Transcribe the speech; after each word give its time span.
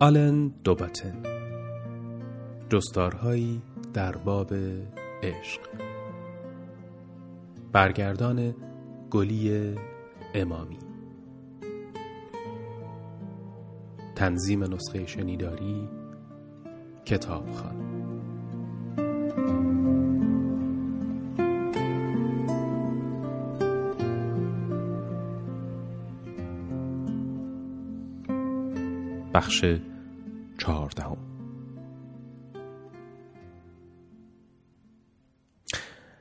آلن 0.00 0.48
دوباتن 0.64 1.22
جستارهایی 2.70 3.62
در 3.94 4.16
باب 4.16 4.54
عشق. 5.22 5.60
برگردان 7.72 8.54
گلی 9.10 9.74
امامی. 10.34 10.78
تنظیم 14.16 14.74
نسخه 14.74 15.06
شنیداری 15.06 15.88
کتابخانه. 17.04 17.97
بخش 29.38 29.64
چهاردهم. 30.58 31.16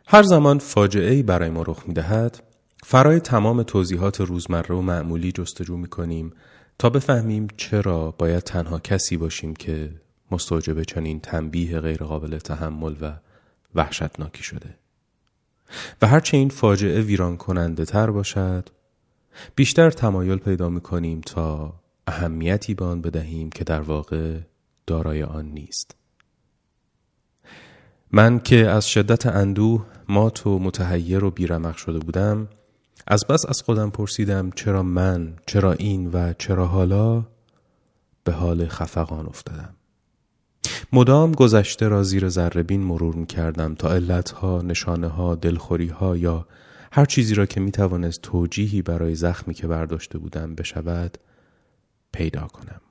هر 0.08 0.23
زمان 0.23 0.59
فاجعه 0.59 1.13
ای 1.13 1.23
برای 1.23 1.49
ما 1.49 1.61
رخ 1.61 1.84
می 1.88 1.94
دهد 1.94 2.44
فرای 2.84 3.20
تمام 3.20 3.63
توضیحات 3.63 4.22
روزمره 4.22 4.75
و 4.75 4.81
معمولی 4.81 5.31
جستجو 5.31 5.77
می 5.77 5.88
کنیم 5.88 6.34
تا 6.80 6.89
بفهمیم 6.89 7.48
چرا 7.58 8.11
باید 8.11 8.44
تنها 8.44 8.80
کسی 8.80 9.17
باشیم 9.17 9.53
که 9.53 9.89
مستوجب 10.31 10.84
چنین 10.84 11.19
تنبیه 11.19 11.80
غیرقابل 11.80 12.38
تحمل 12.38 12.95
و 13.02 13.13
وحشتناکی 13.75 14.44
شده. 14.44 14.78
و 16.02 16.08
هرچه 16.08 16.38
این 16.38 16.50
فاجعه 16.50 17.02
ویران 17.02 17.38
کننده 17.38 17.86
تر 17.86 18.11
باشد 18.11 18.69
بیشتر 19.56 19.91
تمایل 19.91 20.38
پیدا 20.38 20.69
می 20.69 20.81
کنیم 20.81 21.22
تا 21.22 21.73
اهمیتی 22.08 22.73
به 22.73 22.86
آن 22.86 23.02
بدهیم 23.02 23.50
که 23.50 23.63
در 23.63 23.81
واقع 23.81 24.39
دارای 24.88 25.23
آن 25.23 25.45
نیست. 25.45 25.95
من 28.11 28.39
که 28.39 28.67
از 28.69 28.89
شدت 28.89 29.25
اندوه 29.25 29.86
مات 30.09 30.47
و 30.47 30.59
متحیر 30.59 31.23
و 31.23 31.31
بیرمق 31.31 31.75
شده 31.78 32.00
بودم 32.00 32.47
از 33.08 33.25
بس 33.30 33.45
از 33.45 33.61
خودم 33.61 33.89
پرسیدم 33.89 34.52
چرا 34.52 34.83
من 34.83 35.33
چرا 35.45 35.73
این 35.73 36.11
و 36.11 36.33
چرا 36.33 36.67
حالا 36.67 37.23
به 38.23 38.31
حال 38.31 38.67
خفقان 38.67 39.25
افتادم. 39.25 39.73
مدام 40.94 41.31
گذشته 41.31 41.88
را 41.88 42.03
زیر 42.03 42.30
ذربین 42.30 42.81
مرور 42.81 43.16
می 43.16 43.25
کردم 43.25 43.75
تا 43.75 43.89
علتها، 43.89 44.61
نشانه 44.61 45.08
ها، 45.08 45.35
دلخوری 45.35 45.88
ها 45.88 46.17
یا 46.17 46.47
هر 46.91 47.05
چیزی 47.05 47.35
را 47.35 47.45
که 47.45 47.59
می 47.59 47.72
توانست 47.72 48.22
توجیهی 48.22 48.81
برای 48.81 49.16
زخمی 49.16 49.53
که 49.53 49.67
برداشته 49.67 50.17
بودم 50.17 50.55
بشود 50.55 51.17
پیدا 52.11 52.47
کنم. 52.47 52.81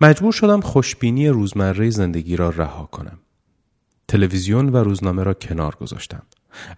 مجبور 0.00 0.32
شدم 0.32 0.60
خوشبینی 0.60 1.28
روزمره 1.28 1.90
زندگی 1.90 2.36
را 2.36 2.50
رها 2.50 2.86
کنم. 2.86 3.18
تلویزیون 4.08 4.68
و 4.68 4.76
روزنامه 4.76 5.22
را 5.22 5.34
کنار 5.34 5.74
گذاشتم. 5.74 6.22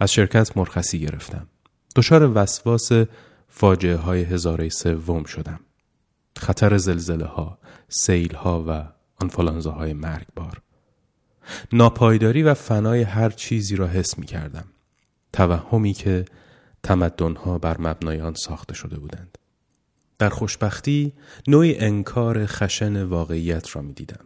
از 0.00 0.12
شرکت 0.12 0.56
مرخصی 0.56 1.00
گرفتم. 1.00 1.46
دچار 1.96 2.32
وسواس 2.34 2.90
فاجعه 3.48 3.96
های 3.96 4.22
هزاره 4.22 4.68
سوم 4.68 5.24
شدم. 5.24 5.60
خطر 6.36 6.76
زلزله 6.76 7.26
ها 7.26 7.58
سیل 7.88 8.34
ها 8.34 8.64
و 8.68 8.84
آنفولانزا 9.22 9.70
های 9.70 9.92
مرگبار. 9.92 10.60
ناپایداری 11.72 12.42
و 12.42 12.54
فنای 12.54 13.02
هر 13.02 13.30
چیزی 13.30 13.76
را 13.76 13.86
حس 13.86 14.18
می 14.18 14.26
کردم 14.26 14.64
توهمی 15.32 15.92
که 15.92 16.24
تمدن 16.82 17.36
ها 17.36 17.58
بر 17.58 17.80
مبنای 17.80 18.20
آن 18.20 18.34
ساخته 18.34 18.74
شده 18.74 18.98
بودند. 18.98 19.38
در 20.18 20.28
خوشبختی 20.28 21.12
نوعی 21.46 21.78
انکار 21.78 22.46
خشن 22.46 23.02
واقعیت 23.02 23.76
را 23.76 23.82
می 23.82 23.92
دیدم. 23.92 24.24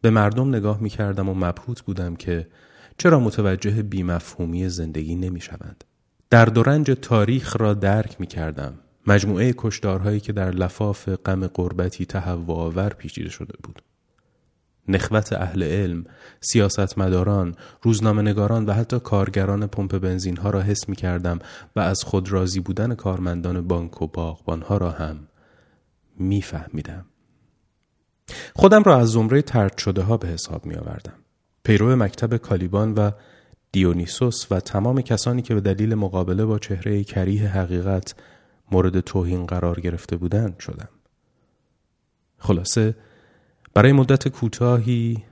به 0.00 0.10
مردم 0.10 0.48
نگاه 0.48 0.80
می 0.80 0.90
کردم 0.90 1.28
و 1.28 1.34
مبهوت 1.34 1.82
بودم 1.82 2.16
که 2.16 2.48
چرا 2.98 3.20
متوجه 3.20 3.82
بیمفهومی 3.82 4.68
زندگی 4.68 5.14
نمی 5.14 5.40
شوند. 5.40 5.84
در 6.30 6.44
دورنج 6.44 6.90
تاریخ 7.02 7.56
را 7.60 7.74
درک 7.74 8.20
می 8.20 8.26
کردم. 8.26 8.78
مجموعه 9.06 9.54
کشدارهایی 9.56 10.20
که 10.20 10.32
در 10.32 10.50
لفاف 10.50 11.08
غم 11.08 11.46
قربتی 11.46 12.06
تهوع 12.06 12.56
آور 12.56 12.88
پیچیده 12.88 13.30
شده 13.30 13.54
بود. 13.62 13.82
نخوت 14.88 15.32
اهل 15.32 15.62
علم، 15.62 16.04
سیاستمداران، 16.40 17.56
روزنامهنگاران 17.82 18.66
و 18.66 18.72
حتی 18.72 19.00
کارگران 19.00 19.66
پمپ 19.66 19.98
بنزین 19.98 20.36
ها 20.36 20.50
را 20.50 20.60
حس 20.60 20.88
می 20.88 20.96
کردم 20.96 21.38
و 21.76 21.80
از 21.80 22.02
خود 22.02 22.32
راضی 22.32 22.60
بودن 22.60 22.94
کارمندان 22.94 23.68
بانک 23.68 24.02
و 24.02 24.06
باغبان 24.06 24.62
ها 24.62 24.76
را 24.76 24.90
هم 24.90 25.28
می 26.18 26.42
فهمیدم. 26.42 27.06
خودم 28.54 28.82
را 28.82 28.98
از 28.98 29.08
زمره 29.08 29.42
ترد 29.42 29.78
شده 29.78 30.02
ها 30.02 30.16
به 30.16 30.28
حساب 30.28 30.66
می 30.66 30.74
آوردم. 30.74 31.14
پیرو 31.64 31.96
مکتب 31.96 32.36
کالیبان 32.36 32.94
و 32.94 33.10
دیونیسوس 33.72 34.52
و 34.52 34.60
تمام 34.60 35.00
کسانی 35.00 35.42
که 35.42 35.54
به 35.54 35.60
دلیل 35.60 35.94
مقابله 35.94 36.44
با 36.44 36.58
چهره 36.58 37.04
کریه 37.04 37.48
حقیقت 37.48 38.14
مورد 38.72 39.00
توهین 39.00 39.46
قرار 39.46 39.80
گرفته 39.80 40.16
بودند 40.16 40.58
شدم. 40.58 40.88
خلاصه 42.38 42.94
برای 43.76 43.92
مدت 43.92 44.28
کوتاهی 44.28 45.24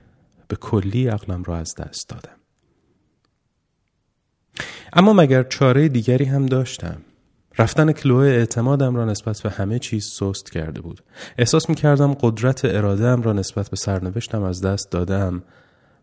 به 0.47 0.55
کلی 0.55 1.07
عقلم 1.07 1.43
را 1.43 1.57
از 1.57 1.75
دست 1.75 2.09
دادم. 2.09 2.37
اما 4.93 5.13
مگر 5.13 5.43
چاره 5.43 5.87
دیگری 5.87 6.25
هم 6.25 6.45
داشتم؟ 6.45 6.97
رفتن 7.59 7.91
کلوه 7.91 8.25
اعتمادم 8.25 8.95
را 8.95 9.05
نسبت 9.05 9.41
به 9.41 9.49
همه 9.49 9.79
چیز 9.79 10.05
سست 10.05 10.51
کرده 10.51 10.81
بود. 10.81 11.03
احساس 11.37 11.69
می 11.69 11.75
کردم 11.75 12.13
قدرت 12.13 12.65
ارادم 12.65 13.21
را 13.21 13.33
نسبت 13.33 13.69
به 13.69 13.77
سرنوشتم 13.77 14.43
از 14.43 14.61
دست 14.61 14.91
دادم 14.91 15.43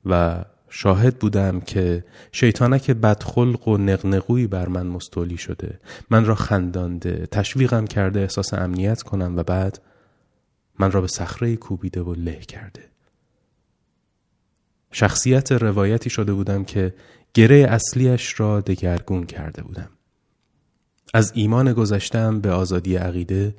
و 0.07 0.45
شاهد 0.69 1.19
بودم 1.19 1.61
که 1.61 2.05
شیطانک 2.33 2.91
بدخلق 2.91 3.69
و 3.69 3.77
نقنقوی 3.77 4.47
بر 4.47 4.69
من 4.69 4.87
مستولی 4.87 5.37
شده. 5.37 5.81
من 6.11 6.25
را 6.25 6.35
خندانده 6.35 7.27
تشویقم 7.31 7.85
کرده 7.85 8.21
احساس 8.21 8.55
امنیت 8.55 9.03
کنم 9.03 9.37
و 9.37 9.43
بعد 9.43 9.79
من 10.79 10.91
را 10.91 11.01
به 11.01 11.07
صخره 11.07 11.57
کوبیده 11.57 12.03
و 12.03 12.15
له 12.15 12.41
کرده 12.41 12.89
شخصیت 14.93 15.53
روایتی 15.53 16.11
شده 16.11 16.33
بودم 16.33 16.65
که 16.65 16.95
گره 17.35 17.67
اصلیش 17.69 18.41
را 18.41 18.61
دگرگون 18.61 19.27
کرده 19.27 19.63
بودم 19.63 19.91
از 21.15 21.33
ایمان 21.35 21.73
گذشتم 21.73 22.41
به 22.41 22.51
آزادی 22.51 22.97
عقیده 22.97 23.55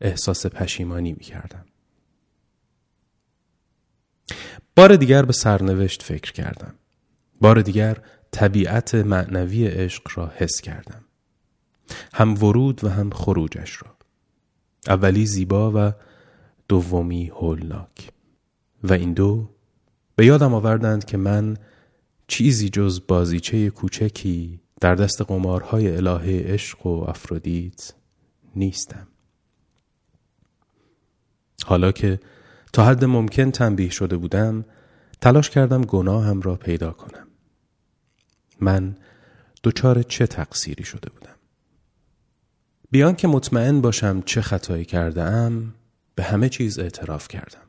احساس 0.00 0.46
پشیمانی 0.46 1.12
می 1.12 1.24
کردم. 1.24 1.64
بار 4.76 4.96
دیگر 4.96 5.22
به 5.22 5.32
سرنوشت 5.32 6.02
فکر 6.02 6.32
کردم. 6.32 6.74
بار 7.40 7.60
دیگر 7.62 7.98
طبیعت 8.30 8.94
معنوی 8.94 9.66
عشق 9.66 10.02
را 10.14 10.32
حس 10.36 10.60
کردم. 10.60 11.04
هم 12.14 12.44
ورود 12.44 12.84
و 12.84 12.88
هم 12.88 13.10
خروجش 13.10 13.82
را. 13.82 13.96
اولی 14.88 15.26
زیبا 15.26 15.72
و 15.74 15.92
دومی 16.70 17.26
هولناک. 17.26 18.12
و 18.84 18.92
این 18.92 19.12
دو 19.12 19.50
به 20.16 20.26
یادم 20.26 20.54
آوردند 20.54 21.04
که 21.04 21.16
من 21.16 21.56
چیزی 22.26 22.68
جز 22.68 23.00
بازیچه 23.08 23.70
کوچکی 23.70 24.60
در 24.80 24.94
دست 24.94 25.22
قمارهای 25.22 25.96
الهه 25.96 26.42
عشق 26.46 26.86
و 26.86 27.04
افرودیت 27.08 27.92
نیستم. 28.56 29.08
حالا 31.64 31.92
که 31.92 32.20
تا 32.72 32.84
حد 32.84 33.04
ممکن 33.04 33.50
تنبیه 33.50 33.90
شده 33.90 34.16
بودم 34.16 34.64
تلاش 35.20 35.50
کردم 35.50 35.82
گناهم 35.82 36.40
را 36.40 36.56
پیدا 36.56 36.90
کنم. 36.90 37.26
من 38.60 38.96
دچار 39.64 40.02
چه 40.02 40.26
تقصیری 40.26 40.84
شده 40.84 41.10
بودم؟ 41.10 41.36
بیان 42.90 43.16
که 43.16 43.28
مطمئن 43.28 43.80
باشم 43.80 44.22
چه 44.22 44.40
خطایی 44.40 44.84
کرده 44.84 45.22
ام 45.22 45.74
به 46.14 46.22
همه 46.22 46.48
چیز 46.48 46.78
اعتراف 46.78 47.28
کردم. 47.28 47.60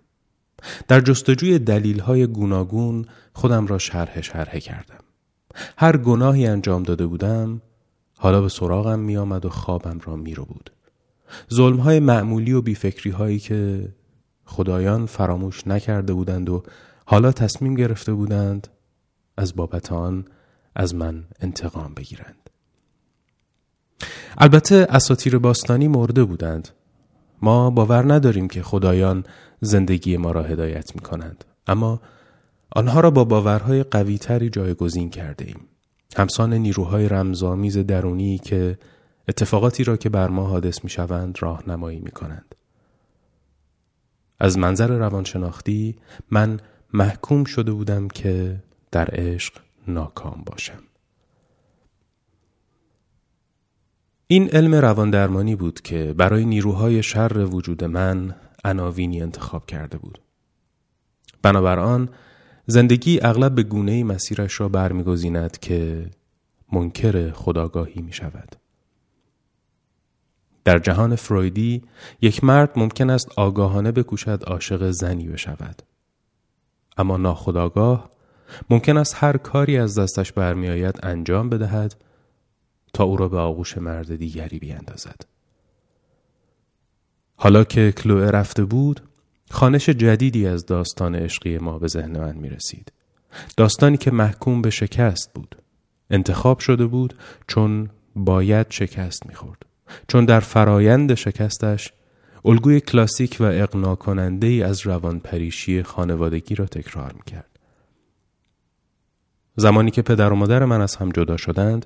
در 0.87 1.01
جستجوی 1.01 1.59
دلیل 1.59 1.99
های 1.99 2.27
گوناگون 2.27 3.05
خودم 3.33 3.67
را 3.67 3.77
شرح 3.77 4.21
شرح 4.21 4.59
کردم. 4.59 5.03
هر 5.77 5.97
گناهی 5.97 6.47
انجام 6.47 6.83
داده 6.83 7.05
بودم 7.05 7.61
حالا 8.17 8.41
به 8.41 8.49
سراغم 8.49 8.99
می 8.99 9.17
آمد 9.17 9.45
و 9.45 9.49
خوابم 9.49 9.99
را 10.03 10.15
می 10.15 10.33
رو 10.33 10.45
بود. 10.45 10.71
ظلم 11.53 11.77
های 11.77 11.99
معمولی 11.99 12.51
و 12.51 12.61
بیفکری 12.61 13.11
هایی 13.11 13.39
که 13.39 13.89
خدایان 14.45 15.05
فراموش 15.05 15.67
نکرده 15.67 16.13
بودند 16.13 16.49
و 16.49 16.63
حالا 17.05 17.31
تصمیم 17.31 17.75
گرفته 17.75 18.13
بودند 18.13 18.67
از 19.37 19.55
بابت 19.55 19.91
آن 19.91 20.25
از 20.75 20.95
من 20.95 21.23
انتقام 21.39 21.93
بگیرند. 21.93 22.49
البته 24.37 24.87
اساتیر 24.89 25.37
باستانی 25.37 25.87
مرده 25.87 26.23
بودند 26.23 26.69
ما 27.41 27.69
باور 27.69 28.13
نداریم 28.13 28.47
که 28.47 28.63
خدایان 28.63 29.23
زندگی 29.61 30.17
ما 30.17 30.31
را 30.31 30.43
هدایت 30.43 30.95
می 30.95 31.01
کنند. 31.01 31.45
اما 31.67 32.01
آنها 32.75 32.99
را 32.99 33.11
با 33.11 33.23
باورهای 33.23 33.83
قویتری 33.83 34.49
جایگزین 34.49 35.09
کرده 35.09 35.45
ایم. 35.45 35.59
همسان 36.17 36.53
نیروهای 36.53 37.09
رمزآمیز 37.09 37.77
درونی 37.77 38.37
که 38.37 38.77
اتفاقاتی 39.27 39.83
را 39.83 39.97
که 39.97 40.09
بر 40.09 40.27
ما 40.27 40.47
حادث 40.47 40.83
می 40.83 40.89
شوند 40.89 41.37
راهنمایی 41.41 41.99
می 41.99 42.11
کنند. 42.11 42.55
از 44.39 44.57
منظر 44.57 44.87
روانشناختی 44.87 45.95
من 46.31 46.59
محکوم 46.93 47.43
شده 47.43 47.71
بودم 47.71 48.07
که 48.07 48.59
در 48.91 49.09
عشق 49.13 49.53
ناکام 49.87 50.43
باشم 50.45 50.83
این 54.31 54.49
علم 54.49 54.75
رواندرمانی 54.75 55.55
بود 55.55 55.81
که 55.81 56.13
برای 56.17 56.45
نیروهای 56.45 57.03
شر 57.03 57.37
وجود 57.37 57.83
من 57.83 58.35
عناوینی 58.63 59.21
انتخاب 59.21 59.65
کرده 59.65 59.97
بود 59.97 60.19
بنابر 61.41 61.79
آن 61.79 62.09
زندگی 62.65 63.19
اغلب 63.21 63.55
به 63.55 63.63
گونه 63.63 64.03
مسیرش 64.03 64.59
را 64.61 64.69
برمیگزیند 64.69 65.59
که 65.59 66.09
منکر 66.71 67.31
خداگاهی 67.31 68.01
می 68.01 68.13
شود. 68.13 68.55
در 70.63 70.79
جهان 70.79 71.15
فرویدی 71.15 71.81
یک 72.21 72.43
مرد 72.43 72.71
ممکن 72.75 73.09
است 73.09 73.29
آگاهانه 73.37 73.91
بکوشد 73.91 74.43
عاشق 74.47 74.91
زنی 74.91 75.27
بشود. 75.27 75.81
اما 76.97 77.17
ناخداگاه 77.17 78.09
ممکن 78.69 78.97
است 78.97 79.15
هر 79.17 79.37
کاری 79.37 79.77
از 79.77 79.99
دستش 79.99 80.31
برمیآید 80.31 80.99
انجام 81.03 81.49
بدهد 81.49 81.95
تا 82.93 83.03
او 83.03 83.17
را 83.17 83.27
به 83.27 83.37
آغوش 83.37 83.77
مرد 83.77 84.15
دیگری 84.15 84.59
بیاندازد. 84.59 85.21
حالا 87.35 87.63
که 87.63 87.91
کلوه 87.91 88.29
رفته 88.29 88.65
بود 88.65 89.01
خانش 89.51 89.89
جدیدی 89.89 90.47
از 90.47 90.65
داستان 90.65 91.15
عشقی 91.15 91.57
ما 91.57 91.79
به 91.79 91.87
ذهن 91.87 92.19
من 92.19 92.35
می 92.35 92.49
رسید. 92.49 92.91
داستانی 93.57 93.97
که 93.97 94.11
محکوم 94.11 94.61
به 94.61 94.69
شکست 94.69 95.33
بود. 95.33 95.55
انتخاب 96.09 96.59
شده 96.59 96.85
بود 96.85 97.13
چون 97.47 97.89
باید 98.15 98.67
شکست 98.69 99.27
می 99.27 99.35
خورد. 99.35 99.65
چون 100.07 100.25
در 100.25 100.39
فرایند 100.39 101.13
شکستش 101.13 101.93
الگوی 102.45 102.79
کلاسیک 102.79 103.37
و 103.39 103.43
اقنا 103.43 103.95
کننده 103.95 104.47
ای 104.47 104.63
از 104.63 104.85
روان 104.85 105.19
پریشی 105.19 105.83
خانوادگی 105.83 106.55
را 106.55 106.65
تکرار 106.65 107.13
می 107.13 107.23
کرد. 107.25 107.59
زمانی 109.55 109.91
که 109.91 110.01
پدر 110.01 110.33
و 110.33 110.35
مادر 110.35 110.65
من 110.65 110.81
از 110.81 110.95
هم 110.95 111.11
جدا 111.11 111.37
شدند 111.37 111.85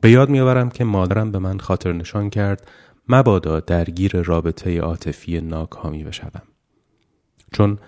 به 0.00 0.10
یاد 0.10 0.28
میآورم 0.28 0.70
که 0.70 0.84
مادرم 0.84 1.32
به 1.32 1.38
من 1.38 1.58
خاطر 1.58 1.92
نشان 1.92 2.30
کرد 2.30 2.70
مبادا 3.08 3.60
درگیر 3.60 4.22
رابطه 4.22 4.80
عاطفی 4.80 5.40
ناکامی 5.40 6.04
بشوم 6.04 6.42
چون 7.52 7.78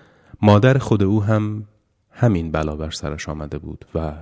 مادر 0.43 0.79
خود 0.79 1.03
او 1.03 1.23
هم 1.23 1.65
همین 2.11 2.51
بلا 2.53 2.77
بر 2.77 2.91
سرش 2.91 3.29
آمده 3.29 3.59
بود 3.59 3.85
و 3.95 4.13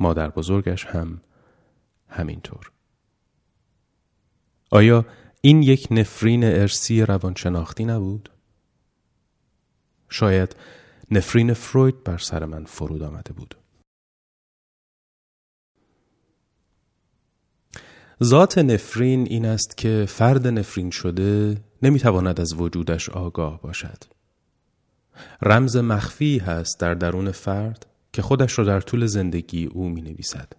مادر 0.00 0.28
بزرگش 0.28 0.86
هم 0.86 1.20
همینطور 2.08 2.70
آیا 4.70 5.06
این 5.40 5.62
یک 5.62 5.88
نفرین 5.90 6.44
ارسی 6.44 7.02
روانشناختی 7.02 7.84
نبود؟ 7.84 8.30
شاید 10.08 10.56
نفرین 11.10 11.52
فروید 11.52 12.04
بر 12.04 12.18
سر 12.18 12.44
من 12.44 12.64
فرود 12.64 13.02
آمده 13.02 13.32
بود. 13.32 13.54
ذات 18.24 18.58
نفرین 18.58 19.26
این 19.30 19.46
است 19.46 19.76
که 19.76 20.04
فرد 20.08 20.46
نفرین 20.46 20.90
شده 20.90 21.56
نمی‌تواند 21.82 22.40
از 22.40 22.54
وجودش 22.54 23.08
آگاه 23.08 23.60
باشد. 23.62 24.04
رمز 25.42 25.76
مخفی 25.76 26.38
هست 26.38 26.80
در 26.80 26.94
درون 26.94 27.30
فرد 27.30 27.86
که 28.12 28.22
خودش 28.22 28.58
را 28.58 28.64
در 28.64 28.80
طول 28.80 29.06
زندگی 29.06 29.66
او 29.66 29.88
می 29.88 30.02
نویسد. 30.02 30.52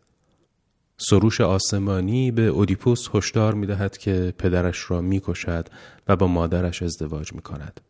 سروش 0.97 1.41
آسمانی 1.41 2.31
به 2.31 2.41
اودیپوس 2.41 3.07
هشدار 3.13 3.53
می 3.53 3.67
دهد 3.67 3.97
که 3.97 4.33
پدرش 4.37 4.91
را 4.91 5.01
می 5.01 5.21
کشد 5.23 5.67
و 6.07 6.15
با 6.15 6.27
مادرش 6.27 6.81
ازدواج 6.81 7.33
می 7.33 7.41
کند. 7.41 7.81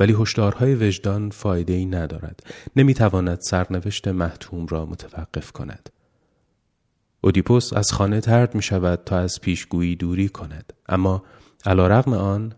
ولی 0.00 0.16
هشدارهای 0.20 0.74
وجدان 0.74 1.30
فایده 1.30 1.72
ای 1.72 1.86
ندارد. 1.86 2.46
نمی 2.76 2.94
تواند 2.94 3.38
سرنوشت 3.40 4.08
محتوم 4.08 4.66
را 4.66 4.86
متوقف 4.86 5.52
کند. 5.52 5.90
اودیپوس 7.24 7.72
از 7.72 7.92
خانه 7.92 8.20
ترد 8.20 8.54
می 8.54 8.62
شود 8.62 9.04
تا 9.04 9.18
از 9.18 9.40
پیشگویی 9.40 9.96
دوری 9.96 10.28
کند. 10.28 10.72
اما 10.88 11.24
علا 11.66 11.86
رغم 11.86 12.12
آن 12.12 12.54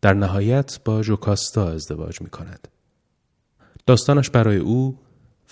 در 0.00 0.14
نهایت 0.14 0.80
با 0.84 1.02
جوکاستا 1.02 1.68
ازدواج 1.68 2.20
می 2.20 2.30
کند. 2.30 2.68
داستانش 3.86 4.30
برای 4.30 4.56
او 4.56 4.98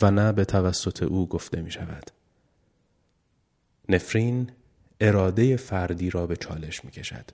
و 0.02 0.10
نه 0.10 0.32
به 0.32 0.44
توسط 0.44 1.02
او 1.02 1.28
گفته 1.28 1.62
می 1.62 1.70
شود. 1.70 2.10
نفرین 3.88 4.50
اراده 5.00 5.56
فردی 5.56 6.10
را 6.10 6.26
به 6.26 6.36
چالش 6.36 6.84
می 6.84 6.90
کشد. 6.90 7.30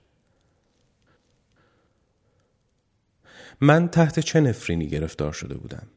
من 3.61 3.87
تحت 3.87 4.19
چه 4.19 4.41
نفرینی 4.41 4.87
گرفتار 4.87 5.31
شده 5.33 5.55
بودم؟ 5.57 5.87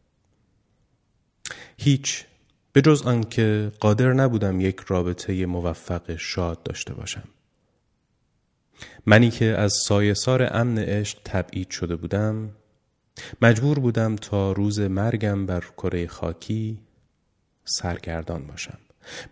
هیچ 1.77 2.25
به 2.77 2.83
جز 2.83 3.03
آنکه 3.03 3.73
قادر 3.81 4.13
نبودم 4.13 4.61
یک 4.61 4.81
رابطه 4.87 5.47
موفق 5.47 6.17
شاد 6.17 6.63
داشته 6.63 6.95
باشم. 6.95 7.23
منی 9.07 9.31
که 9.31 9.45
از 9.45 9.73
سایسار 9.73 10.49
امن 10.57 10.79
عشق 10.79 11.19
تبعید 11.25 11.71
شده 11.71 11.97
بودم 11.97 12.51
مجبور 13.43 13.79
بودم 13.79 14.17
تا 14.17 14.53
روز 14.53 14.81
مرگم 14.81 15.47
بر 15.47 15.61
کره 15.61 16.07
خاکی 16.07 16.79
سرگردان 17.65 18.47
باشم. 18.47 18.79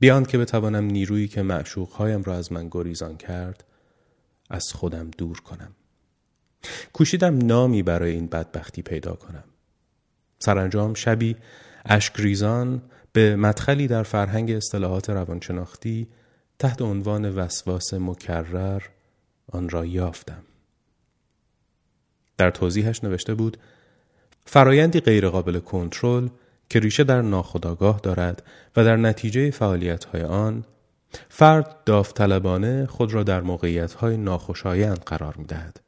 بیان 0.00 0.25
که 0.25 0.38
بتوانم 0.38 0.85
نیرویی 0.85 1.29
که 1.29 1.43
معشوقهایم 1.43 2.23
را 2.23 2.35
از 2.35 2.52
من 2.52 2.69
گریزان 2.70 3.17
کرد 3.17 3.64
از 4.50 4.64
خودم 4.75 5.11
دور 5.19 5.40
کنم. 5.40 5.75
کوشیدم 6.93 7.47
نامی 7.47 7.82
برای 7.82 8.12
این 8.12 8.26
بدبختی 8.26 8.82
پیدا 8.82 9.14
کنم. 9.14 9.44
سرانجام 10.38 10.94
شبی 10.94 11.37
اشکریزان 11.85 12.82
به 13.14 13.37
مدخلی 13.37 13.87
در 13.87 14.02
فرهنگ 14.02 14.50
اصطلاحات 14.50 15.11
روانشناختی 15.11 16.08
تحت 16.58 16.82
عنوان 16.82 17.37
وسواس 17.37 17.94
مکرر 17.94 18.82
آن 19.52 19.69
را 19.69 19.87
یافتم 19.87 20.43
در 22.38 22.50
توضیحش 22.50 23.04
نوشته 23.04 23.35
بود 23.35 23.56
فرایندی 24.47 25.00
غیرقابل 25.00 25.59
کنترل 25.59 26.28
که 26.68 26.80
ریشه 26.80 27.04
در 27.04 27.23
ناخودآگاه 27.23 28.00
دارد 28.02 28.42
و 28.76 28.85
در 28.85 28.97
نتیجه 28.97 29.50
فعالیت‌های 29.50 30.23
آن 30.23 30.64
فرد 31.28 31.85
داوطلبانه 31.85 32.87
خود 32.87 33.14
را 33.14 33.23
در 33.23 33.40
موقعیت‌های 33.40 34.16
ناخوشایند 34.16 35.00
قرار 35.00 35.35
می‌دهد 35.37 35.80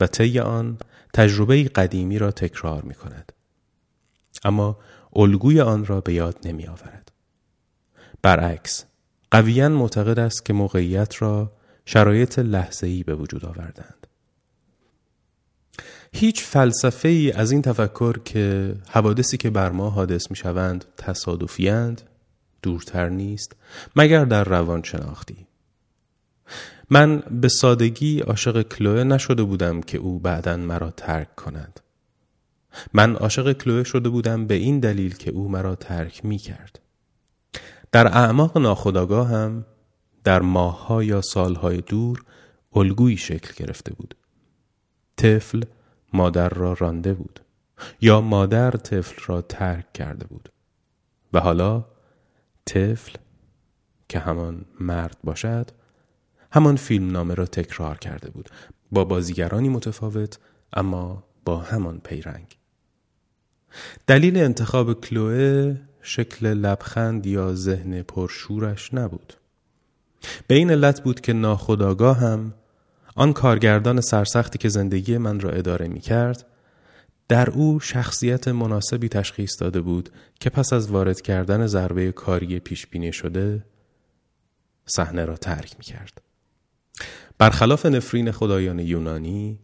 و 0.00 0.06
طی 0.06 0.38
آن 0.40 0.78
تجربه 1.12 1.62
قدیمی 1.62 2.18
را 2.18 2.30
تکرار 2.30 2.82
می 2.82 2.94
کند. 2.94 3.32
اما 4.44 4.78
الگوی 5.16 5.60
آن 5.60 5.86
را 5.86 6.00
به 6.00 6.14
یاد 6.14 6.38
نمی 6.44 6.66
آورد. 6.66 7.12
برعکس 8.22 8.84
قویا 9.30 9.68
معتقد 9.68 10.18
است 10.18 10.44
که 10.44 10.52
موقعیت 10.52 11.22
را 11.22 11.52
شرایط 11.84 12.38
لحظه‌ای 12.38 13.02
به 13.02 13.14
وجود 13.14 13.44
آوردند. 13.44 14.06
هیچ 16.12 16.44
فلسفه 16.44 17.08
ای 17.08 17.32
از 17.32 17.50
این 17.50 17.62
تفکر 17.62 18.18
که 18.18 18.74
حوادثی 18.88 19.36
که 19.36 19.50
بر 19.50 19.70
ما 19.70 19.90
حادث 19.90 20.30
می 20.30 20.36
شوند 20.36 20.84
تصادفیند 20.96 22.02
دورتر 22.62 23.08
نیست 23.08 23.52
مگر 23.96 24.24
در 24.24 24.44
روان 24.44 24.82
شناختی 24.82 25.46
من 26.90 27.22
به 27.30 27.48
سادگی 27.48 28.20
عاشق 28.20 28.62
کلوه 28.62 29.04
نشده 29.04 29.42
بودم 29.42 29.80
که 29.80 29.98
او 29.98 30.18
بعدا 30.18 30.56
مرا 30.56 30.90
ترک 30.90 31.34
کند 31.36 31.80
من 32.92 33.16
عاشق 33.16 33.52
کلوه 33.52 33.84
شده 33.84 34.08
بودم 34.08 34.46
به 34.46 34.54
این 34.54 34.80
دلیل 34.80 35.14
که 35.14 35.30
او 35.30 35.48
مرا 35.48 35.74
ترک 35.74 36.24
می 36.24 36.38
کرد 36.38 36.80
در 37.92 38.06
اعماق 38.06 38.58
ناخداگاه 38.58 39.28
هم 39.28 39.64
در 40.24 40.42
ماهها 40.42 41.04
یا 41.04 41.20
سالهای 41.20 41.76
دور 41.76 42.24
الگویی 42.76 43.16
شکل 43.16 43.64
گرفته 43.64 43.94
بود. 43.94 44.16
طفل 45.16 45.62
مادر 46.12 46.48
را 46.48 46.72
رانده 46.72 47.14
بود 47.14 47.40
یا 48.00 48.20
مادر 48.20 48.70
طفل 48.70 49.22
را 49.26 49.42
ترک 49.42 49.92
کرده 49.92 50.26
بود 50.26 50.52
و 51.32 51.40
حالا 51.40 51.84
طفل 52.66 53.12
که 54.08 54.18
همان 54.18 54.64
مرد 54.80 55.16
باشد 55.24 55.70
همان 56.52 56.76
فیلم 56.76 57.10
نامه 57.10 57.34
را 57.34 57.46
تکرار 57.46 57.98
کرده 57.98 58.30
بود 58.30 58.50
با 58.92 59.04
بازیگرانی 59.04 59.68
متفاوت 59.68 60.38
اما 60.72 61.24
با 61.44 61.58
همان 61.58 62.00
پیرنگ. 62.00 62.55
دلیل 64.06 64.36
انتخاب 64.36 65.00
کلوه 65.00 65.76
شکل 66.02 66.46
لبخند 66.46 67.26
یا 67.26 67.54
ذهن 67.54 68.02
پرشورش 68.02 68.94
نبود 68.94 69.34
به 70.46 70.54
این 70.54 70.70
علت 70.70 71.02
بود 71.02 71.20
که 71.20 71.32
ناخداگاه 71.32 72.18
هم 72.18 72.54
آن 73.14 73.32
کارگردان 73.32 74.00
سرسختی 74.00 74.58
که 74.58 74.68
زندگی 74.68 75.18
من 75.18 75.40
را 75.40 75.50
اداره 75.50 75.88
می 75.88 76.00
کرد 76.00 76.46
در 77.28 77.50
او 77.50 77.80
شخصیت 77.80 78.48
مناسبی 78.48 79.08
تشخیص 79.08 79.60
داده 79.60 79.80
بود 79.80 80.10
که 80.40 80.50
پس 80.50 80.72
از 80.72 80.90
وارد 80.90 81.20
کردن 81.20 81.66
ضربه 81.66 82.12
کاری 82.12 82.60
پیش 82.60 82.86
بینی 82.86 83.12
شده 83.12 83.64
صحنه 84.86 85.24
را 85.24 85.36
ترک 85.36 85.74
می 85.78 85.84
کرد. 85.84 86.22
برخلاف 87.38 87.86
نفرین 87.86 88.30
خدایان 88.30 88.78
یونانی 88.78 89.58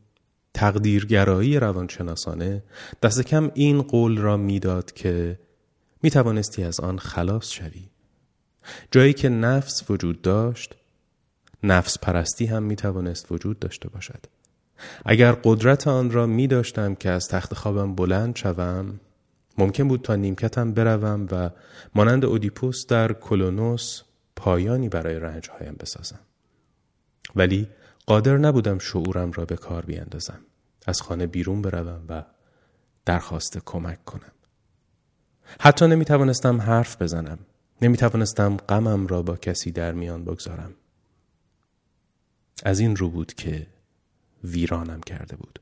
تقدیرگرایی 0.54 1.58
روانشناسانه 1.58 2.62
دست 3.02 3.22
کم 3.22 3.50
این 3.54 3.82
قول 3.82 4.18
را 4.18 4.36
می‌داد 4.36 4.92
که 4.92 5.38
می 6.02 6.10
توانستی 6.10 6.64
از 6.64 6.80
آن 6.80 6.98
خلاص 6.98 7.50
شوی. 7.50 7.88
جایی 8.90 9.12
که 9.12 9.28
نفس 9.28 9.90
وجود 9.90 10.22
داشت 10.22 10.74
نفس 11.62 11.98
پرستی 11.98 12.46
هم 12.46 12.62
می 12.62 12.76
توانست 12.76 13.32
وجود 13.32 13.58
داشته 13.58 13.88
باشد. 13.88 14.26
اگر 15.04 15.32
قدرت 15.32 15.88
آن 15.88 16.10
را 16.10 16.26
می 16.26 16.46
داشتم 16.46 16.94
که 16.94 17.10
از 17.10 17.28
تخت 17.28 17.54
خوابم 17.54 17.94
بلند 17.94 18.36
شوم 18.36 19.00
ممکن 19.58 19.88
بود 19.88 20.02
تا 20.02 20.16
نیمکتم 20.16 20.72
بروم 20.72 21.26
و 21.30 21.50
مانند 21.94 22.24
اودیپوس 22.24 22.86
در 22.86 23.12
کلونوس 23.12 24.02
پایانی 24.36 24.88
برای 24.88 25.18
رنجهایم 25.18 25.76
بسازم. 25.80 26.20
ولی 27.36 27.68
قادر 28.06 28.36
نبودم 28.36 28.78
شعورم 28.78 29.32
را 29.32 29.44
به 29.44 29.56
کار 29.56 29.84
بیاندازم. 29.84 30.40
از 30.86 31.02
خانه 31.02 31.26
بیرون 31.26 31.62
بروم 31.62 32.04
و 32.08 32.24
درخواست 33.04 33.58
کمک 33.64 34.04
کنم. 34.04 34.32
حتی 35.60 35.86
نمی 35.86 36.04
توانستم 36.04 36.60
حرف 36.60 37.02
بزنم. 37.02 37.38
نمی 37.82 37.96
توانستم 37.96 38.56
غمم 38.56 39.06
را 39.06 39.22
با 39.22 39.36
کسی 39.36 39.70
در 39.70 39.92
میان 39.92 40.24
بگذارم. 40.24 40.74
از 42.64 42.80
این 42.80 42.96
رو 42.96 43.10
بود 43.10 43.34
که 43.34 43.66
ویرانم 44.44 45.00
کرده 45.00 45.36
بود. 45.36 45.58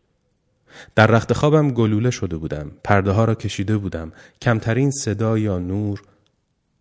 در 0.94 1.06
رخت 1.06 1.32
خوابم 1.32 1.70
گلوله 1.70 2.10
شده 2.10 2.36
بودم. 2.36 2.72
پرده 2.84 3.10
ها 3.10 3.24
را 3.24 3.34
کشیده 3.34 3.76
بودم. 3.76 4.12
کمترین 4.42 4.90
صدا 4.90 5.38
یا 5.38 5.58
نور 5.58 6.02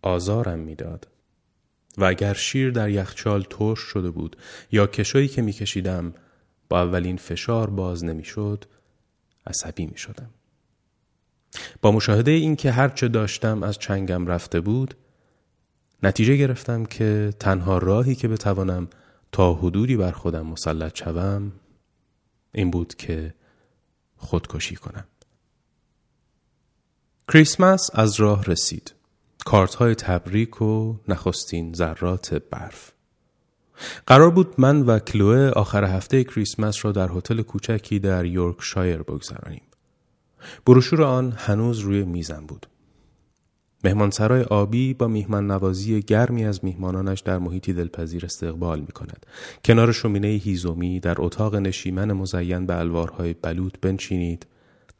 آزارم 0.02 0.58
می‌داد. 0.58 1.08
و 2.00 2.04
اگر 2.04 2.34
شیر 2.34 2.70
در 2.70 2.90
یخچال 2.90 3.42
ترش 3.50 3.78
شده 3.78 4.10
بود 4.10 4.36
یا 4.72 4.86
کشویی 4.86 5.28
که 5.28 5.42
میکشیدم 5.42 6.14
با 6.68 6.82
اولین 6.82 7.16
فشار 7.16 7.70
باز 7.70 8.04
نمی‌شد 8.04 8.64
عصبی 9.46 9.86
می 9.86 9.98
شدم. 9.98 10.30
با 11.82 11.92
مشاهده 11.92 12.30
اینکه 12.30 12.70
هرچه 12.72 13.08
داشتم 13.08 13.62
از 13.62 13.78
چنگم 13.78 14.26
رفته 14.26 14.60
بود 14.60 14.94
نتیجه 16.02 16.36
گرفتم 16.36 16.84
که 16.84 17.34
تنها 17.40 17.78
راهی 17.78 18.14
که 18.14 18.28
بتوانم 18.28 18.88
تا 19.32 19.54
حدودی 19.54 19.96
بر 19.96 20.10
خودم 20.10 20.46
مسلط 20.46 20.98
شوم 20.98 21.52
این 22.52 22.70
بود 22.70 22.94
که 22.94 23.34
خودکشی 24.16 24.76
کنم 24.76 25.04
کریسمس 27.32 27.90
از 27.92 28.20
راه 28.20 28.44
رسید 28.44 28.94
کارت 29.44 29.74
های 29.74 29.94
تبریک 29.94 30.62
و 30.62 30.94
نخستین 31.08 31.72
ذرات 31.74 32.34
برف. 32.34 32.92
قرار 34.06 34.30
بود 34.30 34.54
من 34.58 34.82
و 34.82 34.98
کلوه 34.98 35.48
آخر 35.48 35.84
هفته 35.84 36.24
کریسمس 36.24 36.84
را 36.84 36.92
در 36.92 37.08
هتل 37.12 37.42
کوچکی 37.42 37.98
در 37.98 38.24
یورکشایر 38.24 39.02
بگذرانیم. 39.02 39.62
بروشور 40.66 41.02
آن 41.02 41.32
هنوز 41.36 41.78
روی 41.78 42.04
میزم 42.04 42.44
بود. 42.48 42.66
مهمانسرای 43.84 44.42
آبی 44.42 44.94
با 44.94 45.08
میهمان 45.08 45.50
نوازی 45.50 46.02
گرمی 46.02 46.44
از 46.44 46.64
میهمانانش 46.64 47.20
در 47.20 47.38
محیطی 47.38 47.72
دلپذیر 47.72 48.24
استقبال 48.24 48.80
می 48.80 48.86
کند. 48.86 49.26
کنار 49.64 49.92
شومینه 49.92 50.28
هیزومی 50.28 51.00
در 51.00 51.14
اتاق 51.18 51.54
نشیمن 51.54 52.12
مزین 52.12 52.66
به 52.66 52.76
الوارهای 52.76 53.34
بلوط 53.34 53.74
بنشینید. 53.82 54.46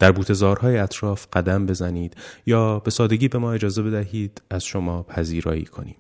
در 0.01 0.13
بوتزارهای 0.13 0.79
اطراف 0.79 1.27
قدم 1.33 1.67
بزنید 1.67 2.17
یا 2.47 2.79
به 2.79 2.91
سادگی 2.91 3.29
به 3.29 3.39
ما 3.39 3.53
اجازه 3.53 3.83
بدهید 3.83 4.43
از 4.51 4.65
شما 4.65 5.03
پذیرایی 5.03 5.65
کنیم. 5.65 5.97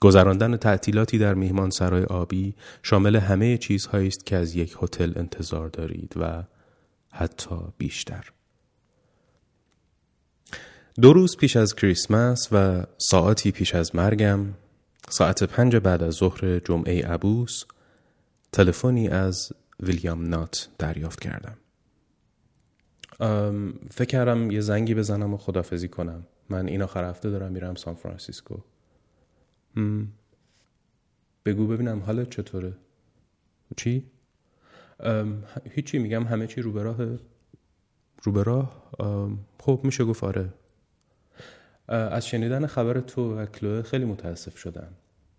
گذراندن 0.00 0.56
تعطیلاتی 0.56 1.18
در 1.18 1.34
میهمان 1.34 1.70
سرای 1.70 2.04
آبی 2.04 2.54
شامل 2.82 3.16
همه 3.16 3.58
چیزهایی 3.58 4.08
است 4.08 4.26
که 4.26 4.36
از 4.36 4.56
یک 4.56 4.76
هتل 4.82 5.12
انتظار 5.16 5.68
دارید 5.68 6.14
و 6.16 6.42
حتی 7.10 7.56
بیشتر. 7.78 8.24
دو 11.00 11.12
روز 11.12 11.36
پیش 11.36 11.56
از 11.56 11.74
کریسمس 11.74 12.48
و 12.52 12.84
ساعتی 12.98 13.50
پیش 13.50 13.74
از 13.74 13.96
مرگم 13.96 14.46
ساعت 15.08 15.44
پنج 15.44 15.76
بعد 15.76 16.02
از 16.02 16.14
ظهر 16.14 16.58
جمعه 16.58 17.06
عبوس 17.06 17.64
تلفنی 18.52 19.08
از 19.08 19.52
ویلیام 19.80 20.28
نات 20.28 20.68
دریافت 20.78 21.20
کردم 21.20 21.56
فکر 23.90 24.04
کردم 24.04 24.50
یه 24.50 24.60
زنگی 24.60 24.94
بزنم 24.94 25.34
و 25.34 25.36
خدافزی 25.36 25.88
کنم. 25.88 26.26
من 26.48 26.68
این 26.68 26.82
آخر 26.82 27.04
هفته 27.04 27.30
دارم 27.30 27.52
میرم 27.52 27.74
سان 27.74 27.94
فرانسیسکو. 27.94 28.56
بگو 31.44 31.66
ببینم 31.66 32.00
حالت 32.00 32.30
چطوره؟ 32.30 32.72
چی؟ 33.76 34.10
هیچی 35.70 35.98
میگم 35.98 36.24
همه 36.24 36.46
چی 36.46 36.62
رو 36.62 36.72
به 36.72 36.82
راه 36.82 36.98
رو 38.22 38.32
به 38.32 38.42
راه؟ 38.42 38.92
خب 39.60 39.80
میشه 39.84 40.04
گفت 40.04 40.24
آره. 40.24 40.48
از 41.88 42.26
شنیدن 42.26 42.66
خبر 42.66 43.00
تو 43.00 43.38
و 43.38 43.46
کلوه 43.46 43.82
خیلی 43.82 44.04
متاسف 44.04 44.58
شدم. 44.58 44.92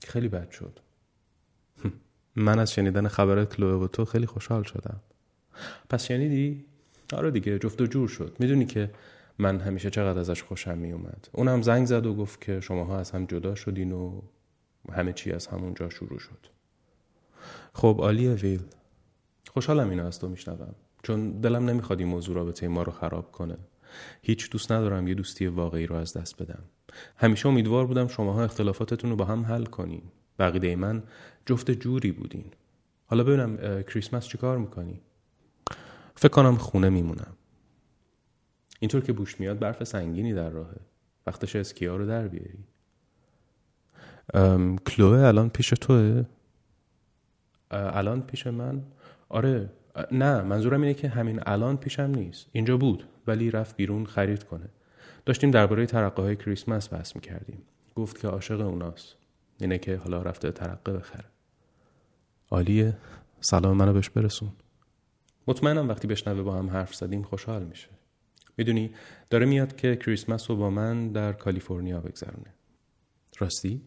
خیلی 0.08 0.28
بد 0.28 0.52
شد. 0.52 0.80
من 2.36 2.60
از 2.60 2.74
شنیدن 2.74 3.08
خبر 3.08 3.46
کلوه 3.46 3.84
و 3.84 3.88
تو 3.88 4.06
خیلی 4.06 4.26
خوشحال 4.26 4.64
شدم. 4.64 5.00
پس 5.90 6.06
شنیدی؟ 6.06 6.66
آره 7.14 7.32
دیگه 7.32 7.60
جفت 7.60 7.82
و 7.82 7.86
جور 7.86 8.08
شد. 8.08 8.36
می‌دونی 8.40 8.66
که 8.66 8.92
من 9.40 9.60
همیشه 9.60 9.90
چقدر 9.90 10.20
ازش 10.20 10.44
خوشم 10.44 10.78
میومد. 10.78 11.28
اونم 11.32 11.62
زنگ 11.62 11.86
زد 11.86 12.06
و 12.06 12.14
گفت 12.14 12.42
که 12.42 12.60
شماها 12.60 13.00
از 13.00 13.12
هم 13.12 13.26
جدا 13.26 13.56
شدین 13.56 13.92
و 13.92 14.22
همه 14.92 15.14
چی 15.14 15.32
از 15.32 15.48
همونجا 15.48 15.90
شروع 15.90 16.20
شد. 16.20 16.48
خب 17.74 17.98
عالیه 18.00 18.34
ویل. 18.34 18.62
خوشحالم 19.50 19.90
اینو 19.90 20.06
از 20.06 20.20
تو 20.20 20.30
میشنوم. 20.30 20.76
چون 21.04 21.32
دلم 21.32 21.70
نمی‌خواد 21.70 22.00
این 22.00 22.08
موضوع 22.08 22.36
رابطه 22.36 22.68
ما 22.68 22.84
رو 22.84 22.92
خراب 22.92 23.32
کنه. 23.32 23.58
هیچ 24.22 24.50
دوست 24.50 24.72
ندارم 24.72 25.08
یه 25.08 25.14
دوستی 25.14 25.48
واقعی 25.48 25.88
رو 25.88 25.96
از 25.96 26.18
دست 26.18 26.44
بدم. 26.44 26.64
همیشه 27.18 27.48
امیدوار 27.48 27.88
بودم 27.88 28.08
شماها 28.08 28.44
اختلافاتتون 28.44 29.10
رو 29.10 29.16
با 29.16 29.26
هم 29.26 29.46
حل 29.46 29.66
کنین. 29.66 30.04
بقیده 30.40 30.76
من 30.76 31.04
جفت 31.46 31.72
جوری 31.72 32.12
بودین. 32.12 32.46
حالا 33.06 33.24
ببینم 33.24 33.84
کریسمس 33.84 34.28
چیکار 34.28 34.58
می‌کنی؟ 34.58 35.02
فکر 36.22 36.32
کنم 36.32 36.56
خونه 36.56 36.90
میمونم. 36.90 37.34
اینطور 38.80 39.02
که 39.02 39.14
بوش 39.14 39.40
میاد 39.40 39.60
برف 39.60 39.84
سنگینی 39.84 40.34
در 40.34 40.50
راهه. 40.50 40.78
وقتش 41.28 41.56
اسکیا 41.56 41.96
رو 41.96 42.06
در 42.06 42.28
بیاری. 42.28 42.64
کلوه 44.86 45.20
الان 45.20 45.50
پیش 45.50 45.70
توه؟ 45.70 46.26
الان 47.72 48.22
پیش 48.22 48.48
من؟ 48.48 48.84
آره 49.30 49.70
نه 50.12 50.42
منظورم 50.42 50.82
اینه 50.82 50.94
که 50.94 51.10
همین 51.10 51.40
الان 51.46 51.78
پیشم 51.78 52.04
نیست. 52.04 52.48
اینجا 52.52 52.78
بود 52.78 53.08
ولی 53.28 53.52
رفت 53.52 53.76
بیرون 53.76 54.06
خرید 54.06 54.44
کنه. 54.44 54.70
داشتیم 55.26 55.52
درباره 55.52 55.86
ترقه 55.86 56.22
های 56.22 56.36
کریسمس 56.36 56.94
بحث 56.94 57.16
می‌کردیم. 57.16 57.62
گفت 57.96 58.22
که 58.22 58.28
عاشق 58.28 58.62
اوناست. 58.62 59.16
اینه 59.60 59.78
که 59.78 59.98
حالا 59.98 60.22
رفته 60.22 60.52
ترقه 60.52 60.94
بخره. 60.94 61.26
عالیه. 62.52 62.98
سلام 63.40 63.78
منو 63.78 63.94
بهش 63.94 64.10
برسون. 64.10 64.52
مطمئنم 65.48 65.90
وقتی 65.90 66.08
بشنوه 66.08 66.42
با 66.42 66.54
هم 66.56 66.70
حرف 66.70 66.96
زدیم 66.96 67.24
خوشحال 67.24 67.64
میشه. 67.64 67.90
می‌دونی 68.58 68.92
داره 69.30 69.46
میاد 69.46 69.76
که 69.76 69.96
کریسمس 69.96 70.50
رو 70.50 70.56
با 70.56 70.70
من 70.70 71.08
در 71.08 71.34
کالیفرنیا 71.34 72.02
بگذرونه. 72.02 72.54
راستی؟ 73.40 73.82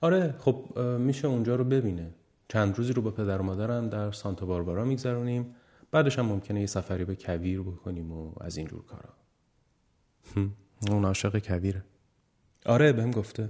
آره 0.00 0.34
خب 0.38 0.78
میشه 0.78 1.28
اونجا 1.28 1.56
رو 1.56 1.64
ببینه. 1.64 2.14
چند 2.48 2.76
روزی 2.76 2.92
رو 2.92 3.02
با 3.02 3.10
پدر 3.10 3.38
و 3.38 3.42
مادرم 3.42 3.88
در 3.88 4.12
سانتا 4.12 4.46
باربارا 4.46 4.84
میگذرونیم. 4.84 5.54
بعدش 5.90 6.18
هم 6.18 6.26
ممکنه 6.26 6.60
یه 6.60 6.66
سفری 6.66 7.04
به 7.04 7.14
کویر 7.14 7.60
بکنیم 7.60 8.12
و 8.12 8.32
از 8.40 8.56
اینجور 8.56 8.84
کارا. 8.84 9.10
اون 10.90 11.04
عاشق 11.04 11.38
کویره. 11.38 11.84
آره 12.66 12.92
بهم 12.92 13.10
گفته. 13.10 13.48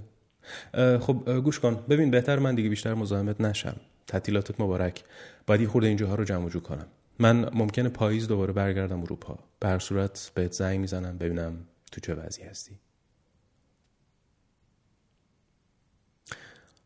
خب 0.99 1.39
گوش 1.39 1.59
کن. 1.59 1.75
ببین 1.89 2.11
بهتر 2.11 2.39
من 2.39 2.55
دیگه 2.55 2.69
بیشتر 2.69 2.93
مزاحمت 2.93 3.41
نشم. 3.41 3.75
تعطیلاتت 4.09 4.61
مبارک 4.61 5.03
باید 5.47 5.61
یه 5.61 5.67
خورده 5.67 5.87
اینجاها 5.87 6.15
رو 6.15 6.23
جمع 6.23 6.49
جو 6.49 6.59
کنم 6.59 6.87
من 7.19 7.49
ممکنه 7.53 7.89
پاییز 7.89 8.27
دوباره 8.27 8.53
برگردم 8.53 9.01
اروپا 9.01 9.39
به 9.59 9.67
هر 9.67 9.79
صورت 9.79 10.31
بهت 10.35 10.51
زنگ 10.51 10.79
می‌زنم 10.79 11.17
ببینم 11.17 11.57
تو 11.91 12.01
چه 12.01 12.15
وضعی 12.15 12.43
هستی 12.43 12.79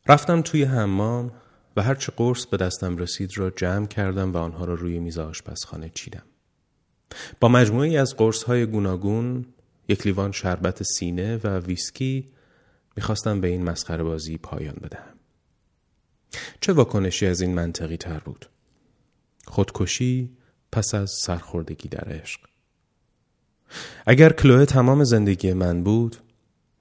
رفتم 0.08 0.42
توی 0.42 0.64
حمام 0.64 1.32
و 1.78 1.82
هرچه 1.82 2.12
قرص 2.18 2.46
به 2.46 2.58
دستم 2.58 2.98
رسید 2.98 3.38
را 3.38 3.50
جمع 3.50 3.88
کردم 3.88 4.34
و 4.34 4.38
آنها 4.38 4.66
را 4.66 4.74
روی 4.74 5.00
میز 5.00 5.18
آشپزخانه 5.18 5.92
چیدم. 5.94 6.24
با 7.40 7.48
مجموعی 7.48 7.98
از 7.98 8.16
قرص 8.16 8.44
های 8.44 8.66
گوناگون، 8.66 9.46
یک 9.88 10.06
لیوان 10.06 10.32
شربت 10.32 10.84
سینه 10.84 11.38
و 11.38 11.48
ویسکی 11.60 12.32
می‌خواستم 12.96 13.42
به 13.42 13.48
این 13.48 13.64
مسخره 13.64 14.04
بازی 14.04 14.38
پایان 14.38 14.76
بدهم. 14.84 15.13
چه 16.62 16.74
واکنشی 16.74 17.26
از 17.26 17.42
این 17.42 17.54
منطقی 17.54 17.98
تر 17.98 18.20
بود؟ 18.20 18.50
خودکشی 19.46 20.38
پس 20.72 20.94
از 20.94 21.12
سرخوردگی 21.12 21.90
در 21.90 22.10
عشق. 22.10 22.40
اگر 24.06 24.34
کلوه 24.34 24.66
تمام 24.66 25.04
زندگی 25.04 25.54
من 25.54 25.84
بود، 25.84 26.18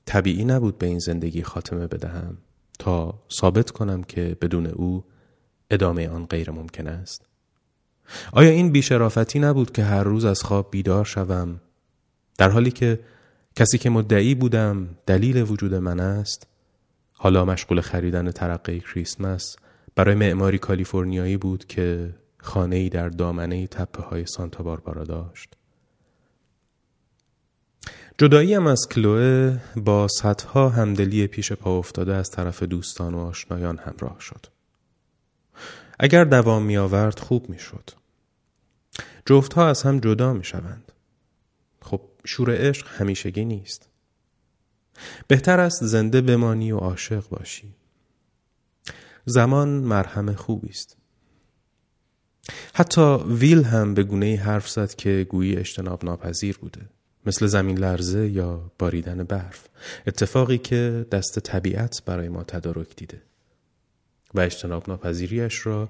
طبیعی 0.06 0.44
نبود 0.44 0.78
به 0.78 0.87
این 0.87 0.99
زندگی 0.99 1.42
خاتمه 1.42 1.87
بدهم 1.87 2.38
تا 2.78 3.23
ثابت 3.32 3.71
کنم 3.71 4.02
که 4.02 4.37
بدون 4.40 4.66
او 4.66 5.04
ادامه 5.71 6.09
آن 6.09 6.26
غیر 6.26 6.50
ممکن 6.50 6.87
است 6.87 7.26
آیا 8.32 8.50
این 8.50 8.73
بیشرافتی 8.73 9.38
نبود 9.38 9.73
که 9.73 9.85
هر 9.85 10.02
روز 10.02 10.25
از 10.25 10.42
خواب 10.42 10.71
بیدار 10.71 11.04
شوم 11.04 11.61
در 12.38 12.50
حالی 12.50 12.71
که 12.71 13.00
کسی 13.56 13.78
که 13.78 13.90
مدعی 13.90 14.35
بودم 14.35 14.88
دلیل 15.06 15.42
وجود 15.42 15.75
من 15.75 16.00
است 16.00 16.47
حالا 17.22 17.44
مشغول 17.44 17.80
خریدن 17.80 18.30
ترقه 18.30 18.80
کریسمس 18.80 19.56
برای 19.94 20.14
معماری 20.14 20.58
کالیفرنیایی 20.58 21.36
بود 21.36 21.66
که 21.66 22.14
خانه 22.38 22.76
ای 22.76 22.88
در 22.88 23.08
دامنه 23.08 23.66
تپه 23.66 24.02
های 24.02 24.26
سانتا 24.26 24.62
باربارا 24.62 25.04
داشت 25.04 25.54
جداییم 28.18 28.66
از 28.66 28.88
کلوه 28.90 29.58
با 29.76 30.08
صدها 30.08 30.68
همدلی 30.68 31.26
پیش 31.26 31.52
پا 31.52 31.78
افتاده 31.78 32.14
از 32.14 32.30
طرف 32.30 32.62
دوستان 32.62 33.14
و 33.14 33.18
آشنایان 33.18 33.78
همراه 33.78 34.16
شد. 34.20 34.46
اگر 35.98 36.24
دوام 36.24 36.62
می 36.62 36.76
آورد 36.76 37.18
خوب 37.18 37.48
می 37.48 37.58
شد. 37.58 37.90
جفتها 39.26 39.68
از 39.68 39.82
هم 39.82 40.00
جدا 40.00 40.32
می 40.32 40.44
شوند. 40.44 40.92
خب 41.82 42.00
شور 42.24 42.68
عشق 42.68 42.86
همیشگی 42.88 43.44
نیست. 43.44 43.91
بهتر 45.28 45.61
است 45.61 45.85
زنده 45.85 46.21
بمانی 46.21 46.73
و 46.73 46.76
عاشق 46.76 47.28
باشی. 47.28 47.75
زمان 49.25 49.68
مرهم 49.68 50.35
خوبی 50.35 50.68
است. 50.68 50.97
حتی 52.75 53.16
ویل 53.28 53.64
هم 53.64 53.94
به 53.94 54.02
گونه 54.02 54.37
حرف 54.37 54.68
زد 54.68 54.94
که 54.94 55.26
گویی 55.30 55.56
اجتناب 55.56 56.04
ناپذیر 56.04 56.59
بوده. 56.59 56.80
مثل 57.26 57.47
زمین 57.47 57.78
لرزه 57.78 58.28
یا 58.28 58.73
باریدن 58.78 59.23
برف 59.23 59.68
اتفاقی 60.06 60.59
که 60.59 61.06
دست 61.12 61.38
طبیعت 61.38 62.02
برای 62.06 62.28
ما 62.28 62.44
تدارک 62.44 62.97
دیده 62.97 63.23
و 64.35 64.40
اجتناب 64.40 64.88
ناپذیریش 64.88 65.66
را 65.66 65.88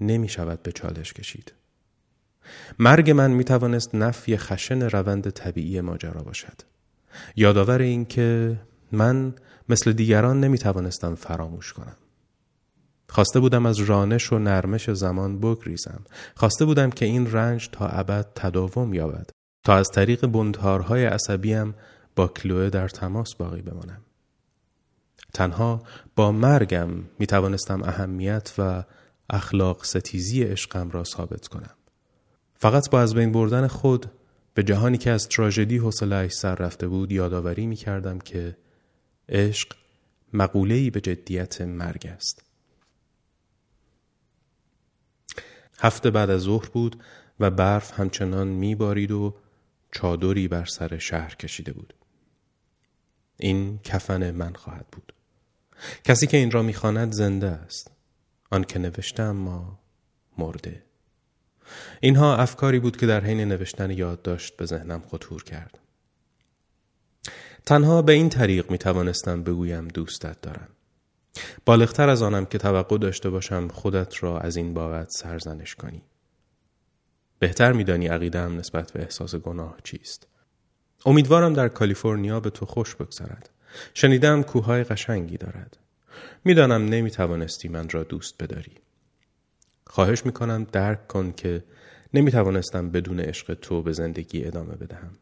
نمی 0.00 0.28
شود 0.28 0.62
به 0.62 0.72
چالش 0.72 1.12
کشید 1.12 1.52
مرگ 2.78 3.10
من 3.10 3.30
می 3.30 3.44
توانست 3.44 3.94
نفی 3.94 4.36
خشن 4.36 4.82
روند 4.82 5.30
طبیعی 5.30 5.80
ماجرا 5.80 6.22
باشد 6.22 6.62
یادآور 7.36 7.80
این 7.80 8.04
که 8.04 8.56
من 8.92 9.34
مثل 9.68 9.92
دیگران 9.92 10.40
نمی 10.40 10.58
توانستم 10.58 11.14
فراموش 11.14 11.72
کنم 11.72 11.96
خواسته 13.08 13.40
بودم 13.40 13.66
از 13.66 13.78
رانش 13.78 14.32
و 14.32 14.38
نرمش 14.38 14.90
زمان 14.90 15.40
بگریزم 15.40 16.00
خواسته 16.34 16.64
بودم 16.64 16.90
که 16.90 17.04
این 17.04 17.32
رنج 17.32 17.68
تا 17.72 17.86
ابد 17.86 18.26
تداوم 18.34 18.94
یابد 18.94 19.30
تا 19.64 19.76
از 19.76 19.88
طریق 19.88 20.26
بندهارهای 20.26 21.04
عصبیم 21.04 21.74
با 22.16 22.28
کلوه 22.28 22.70
در 22.70 22.88
تماس 22.88 23.34
باقی 23.34 23.62
بمانم. 23.62 24.00
تنها 25.34 25.82
با 26.16 26.32
مرگم 26.32 26.90
می 27.18 27.26
توانستم 27.26 27.82
اهمیت 27.82 28.52
و 28.58 28.84
اخلاق 29.30 29.84
ستیزی 29.84 30.42
عشقم 30.42 30.90
را 30.90 31.04
ثابت 31.04 31.48
کنم. 31.48 31.74
فقط 32.54 32.90
با 32.90 33.00
از 33.00 33.14
بین 33.14 33.32
بردن 33.32 33.66
خود 33.66 34.06
به 34.56 34.62
جهانی 34.62 34.98
که 34.98 35.10
از 35.10 35.28
تراژدی 35.28 35.76
حوصلهاش 35.76 36.32
سر 36.32 36.54
رفته 36.54 36.88
بود 36.88 37.12
یادآوری 37.12 37.66
می 37.66 37.76
کردم 37.76 38.18
که 38.18 38.56
عشق 39.28 39.76
مقوله‌ای 40.32 40.90
به 40.90 41.00
جدیت 41.00 41.60
مرگ 41.60 42.06
است. 42.06 42.44
هفته 45.78 46.10
بعد 46.10 46.30
از 46.30 46.40
ظهر 46.40 46.68
بود 46.68 47.02
و 47.40 47.50
برف 47.50 48.00
همچنان 48.00 48.48
میبارید 48.48 49.10
و 49.10 49.34
چادری 49.92 50.48
بر 50.48 50.64
سر 50.64 50.98
شهر 50.98 51.34
کشیده 51.34 51.72
بود. 51.72 51.94
این 53.36 53.78
کفن 53.78 54.30
من 54.30 54.52
خواهد 54.52 54.86
بود. 54.92 55.12
کسی 56.04 56.26
که 56.26 56.36
این 56.36 56.50
را 56.50 56.62
می‌خواند 56.62 57.12
زنده 57.12 57.46
است. 57.46 57.90
آن 58.50 58.64
که 58.64 58.78
نوشته 58.78 59.22
اما 59.22 59.78
مرده. 60.38 60.85
اینها 62.00 62.36
افکاری 62.36 62.78
بود 62.78 62.96
که 62.96 63.06
در 63.06 63.24
حین 63.24 63.40
نوشتن 63.40 63.90
یادداشت 63.90 64.56
به 64.56 64.66
ذهنم 64.66 65.00
خطور 65.00 65.44
کرد. 65.44 65.78
تنها 67.66 68.02
به 68.02 68.12
این 68.12 68.28
طریق 68.28 68.70
می 68.70 68.78
توانستم 68.78 69.42
بگویم 69.42 69.88
دوستت 69.88 70.40
دارم. 70.40 70.68
بالغتر 71.64 72.08
از 72.08 72.22
آنم 72.22 72.44
که 72.44 72.58
توقع 72.58 72.98
داشته 72.98 73.30
باشم 73.30 73.68
خودت 73.68 74.22
را 74.22 74.38
از 74.40 74.56
این 74.56 74.74
بابت 74.74 75.10
سرزنش 75.10 75.74
کنی. 75.74 76.02
بهتر 77.38 77.72
میدانی 77.72 78.06
عقیدم 78.06 78.56
نسبت 78.56 78.92
به 78.92 79.02
احساس 79.02 79.34
گناه 79.34 79.76
چیست. 79.84 80.26
امیدوارم 81.06 81.54
در 81.54 81.68
کالیفرنیا 81.68 82.40
به 82.40 82.50
تو 82.50 82.66
خوش 82.66 82.94
بگذرد. 82.94 83.50
شنیدم 83.94 84.42
کوههای 84.42 84.84
قشنگی 84.84 85.36
دارد. 85.36 85.76
می‌دانم 86.44 86.84
نمی‌توانستی 86.84 87.68
من 87.68 87.88
را 87.88 88.02
دوست 88.02 88.42
بداری. 88.42 88.74
خواهش 89.86 90.26
می‌کنم 90.26 90.64
درک 90.64 91.06
کن 91.06 91.32
که 91.32 91.64
نمی‌توانستم 92.14 92.90
بدون 92.90 93.20
عشق 93.20 93.54
تو 93.54 93.82
به 93.82 93.92
زندگی 93.92 94.44
ادامه 94.44 94.74
بدهم. 94.74 95.18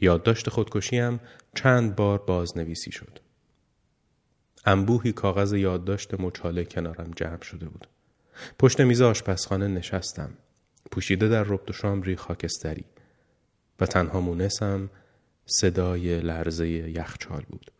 یادداشت 0.00 0.48
خودکشیم 0.48 1.20
چند 1.54 1.96
بار 1.96 2.18
بازنویسی 2.18 2.92
شد. 2.92 3.18
انبوهی 4.64 5.12
کاغذ 5.12 5.52
یادداشت 5.52 6.20
مچاله 6.20 6.64
کنارم 6.64 7.10
جمع 7.16 7.42
شده 7.42 7.68
بود. 7.68 7.86
پشت 8.58 8.80
میز 8.80 9.00
آشپزخانه 9.02 9.68
نشستم. 9.68 10.30
پوشیده 10.90 11.28
در 11.28 11.42
ربط 11.42 11.70
و 11.70 11.72
شامری 11.72 12.16
خاکستری. 12.16 12.84
و 13.80 13.86
تنها 13.86 14.20
مونسم 14.20 14.90
صدای 15.46 16.20
لرزه 16.20 16.68
یخچال 16.68 17.42
بود. 17.48 17.70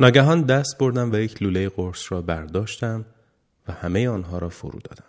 ناگهان 0.00 0.42
دست 0.42 0.78
بردم 0.78 1.12
و 1.12 1.16
یک 1.16 1.42
لوله 1.42 1.68
قرص 1.68 2.12
را 2.12 2.22
برداشتم 2.22 3.04
و 3.68 3.72
همه 3.72 4.08
آنها 4.08 4.38
را 4.38 4.48
فرو 4.48 4.78
دادم 4.78 5.04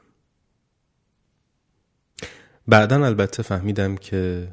بعدا 2.67 3.05
البته 3.05 3.43
فهمیدم 3.43 3.95
که 3.95 4.47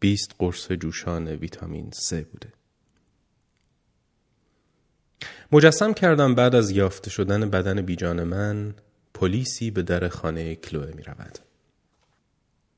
بیست 0.00 0.34
قرص 0.38 0.72
جوشان 0.72 1.28
ویتامین 1.28 1.90
C 1.90 2.12
بوده 2.12 2.52
مجسم 5.52 5.92
کردم 5.92 6.34
بعد 6.34 6.54
از 6.54 6.70
یافته 6.70 7.10
شدن 7.10 7.50
بدن 7.50 7.82
بیجان 7.82 8.22
من 8.22 8.74
پلیسی 9.14 9.70
به 9.70 9.82
در 9.82 10.08
خانه 10.08 10.54
کلوه 10.54 10.92
می 10.96 11.02
رود. 11.02 11.38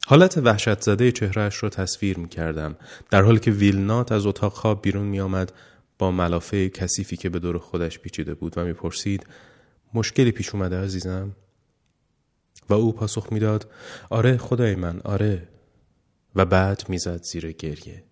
حالت 0.06 0.38
وحشت 0.38 0.80
زده 0.80 1.12
چهرهش 1.12 1.62
را 1.62 1.68
تصویر 1.68 2.18
می 2.18 2.28
کردم 2.28 2.76
در 3.10 3.22
حالی 3.22 3.38
که 3.38 3.50
ویلنات 3.50 4.12
از 4.12 4.26
اتاق 4.26 4.52
خواب 4.52 4.82
بیرون 4.82 5.06
می 5.06 5.20
آمد 5.20 5.52
با 5.98 6.10
ملافه 6.10 6.68
کثیفی 6.68 7.16
که 7.16 7.28
به 7.28 7.38
دور 7.38 7.58
خودش 7.58 7.98
پیچیده 7.98 8.34
بود 8.34 8.58
و 8.58 8.64
می 8.64 8.72
پرسید 8.72 9.26
مشکلی 9.94 10.32
پیش 10.32 10.54
اومده 10.54 10.80
عزیزم؟ 10.80 11.36
و 12.68 12.74
او 12.74 12.92
پاسخ 12.92 13.32
می‌داد 13.32 13.70
آره 14.10 14.36
خدای 14.36 14.74
من 14.74 15.00
آره. 15.04 15.48
و 16.34 16.44
بعد 16.44 16.82
می‌زد 16.88 17.22
زیر 17.22 17.52
گریه. 17.52 18.04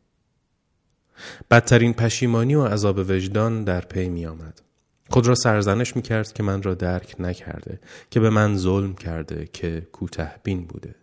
بدترین 1.51 1.93
پشیمانی 1.93 2.55
و 2.55 2.65
عذاب 2.65 2.99
وجدان 2.99 3.65
در 3.65 3.81
پی 3.81 4.09
می 4.09 4.27
آمد. 4.27 4.63
خود 5.11 5.27
را 5.27 5.35
سرزنش 5.35 5.97
می 5.97 6.03
کرد 6.03 6.33
که 6.33 6.43
من 6.43 6.63
را 6.63 6.75
درک 6.75 7.17
نکرده 7.19 7.81
که 8.11 8.21
به 8.21 8.31
من 8.31 8.57
ظلم 8.57 8.95
کرده 8.95 9.49
که 9.53 9.89
کوته 9.93 10.33
بین 10.43 10.67
بوده. 10.67 10.95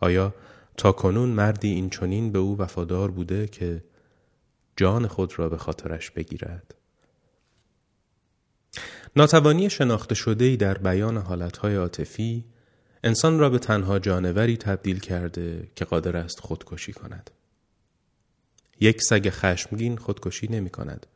آیا 0.00 0.34
تا 0.76 0.92
کنون 0.92 1.28
مردی 1.28 1.68
این 1.68 1.90
چنین 1.90 2.32
به 2.32 2.38
او 2.38 2.58
وفادار 2.58 3.10
بوده 3.10 3.46
که 3.46 3.84
جان 4.80 5.06
خود 5.06 5.38
را 5.38 5.48
به 5.48 5.56
خاطرش 5.56 6.10
بگیرد 6.10 6.74
ناتوانی 9.16 9.70
شناخته 9.70 10.14
شده 10.14 10.44
ای 10.44 10.56
در 10.56 10.78
بیان 10.78 11.16
حالتهای 11.16 11.76
عاطفی 11.76 12.44
انسان 13.04 13.38
را 13.38 13.50
به 13.50 13.58
تنها 13.58 13.98
جانوری 13.98 14.56
تبدیل 14.56 14.98
کرده 14.98 15.68
که 15.74 15.84
قادر 15.84 16.16
است 16.16 16.40
خودکشی 16.40 16.92
کند 16.92 17.30
یک 18.80 19.02
سگ 19.02 19.30
خشمگین 19.30 19.96
خودکشی 19.96 20.48
نمی 20.48 20.70
کند. 20.70 21.06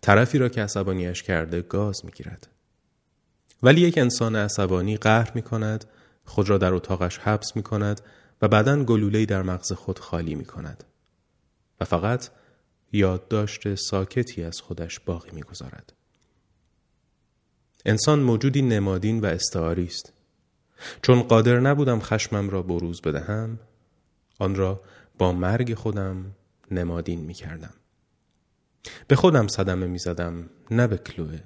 طرفی 0.00 0.38
را 0.38 0.48
که 0.48 0.62
عصبانیش 0.62 1.22
کرده 1.22 1.62
گاز 1.62 2.04
می 2.04 2.10
گیرد. 2.10 2.48
ولی 3.62 3.80
یک 3.80 3.98
انسان 3.98 4.36
عصبانی 4.36 4.96
قهر 4.96 5.32
می 5.34 5.42
کند، 5.42 5.84
خود 6.24 6.48
را 6.48 6.58
در 6.58 6.74
اتاقش 6.74 7.18
حبس 7.18 7.56
می 7.56 7.62
کند 7.62 8.00
و 8.42 8.48
بعدا 8.48 8.84
گلوله‌ای 8.84 9.26
در 9.26 9.42
مغز 9.42 9.72
خود 9.72 9.98
خالی 9.98 10.34
می 10.34 10.44
کند. 10.44 10.84
و 11.80 11.84
فقط 11.84 12.30
یادداشت 12.92 13.74
ساکتی 13.74 14.42
از 14.42 14.60
خودش 14.60 15.00
باقی 15.00 15.30
می 15.30 15.42
گذارد. 15.42 15.92
انسان 17.84 18.20
موجودی 18.20 18.62
نمادین 18.62 19.20
و 19.20 19.26
استعاری 19.26 19.84
است. 19.84 20.12
چون 21.02 21.22
قادر 21.22 21.60
نبودم 21.60 22.00
خشمم 22.00 22.50
را 22.50 22.62
بروز 22.62 23.00
بدهم، 23.00 23.58
آن 24.38 24.54
را 24.54 24.80
با 25.18 25.32
مرگ 25.32 25.74
خودم 25.74 26.34
نمادین 26.70 27.20
می 27.20 27.34
کردم. 27.34 27.74
به 29.08 29.16
خودم 29.16 29.48
صدمه 29.48 29.86
می 29.86 29.98
زدم 29.98 30.50
نه 30.70 30.86
به 30.86 30.98
کلوه. 30.98 31.40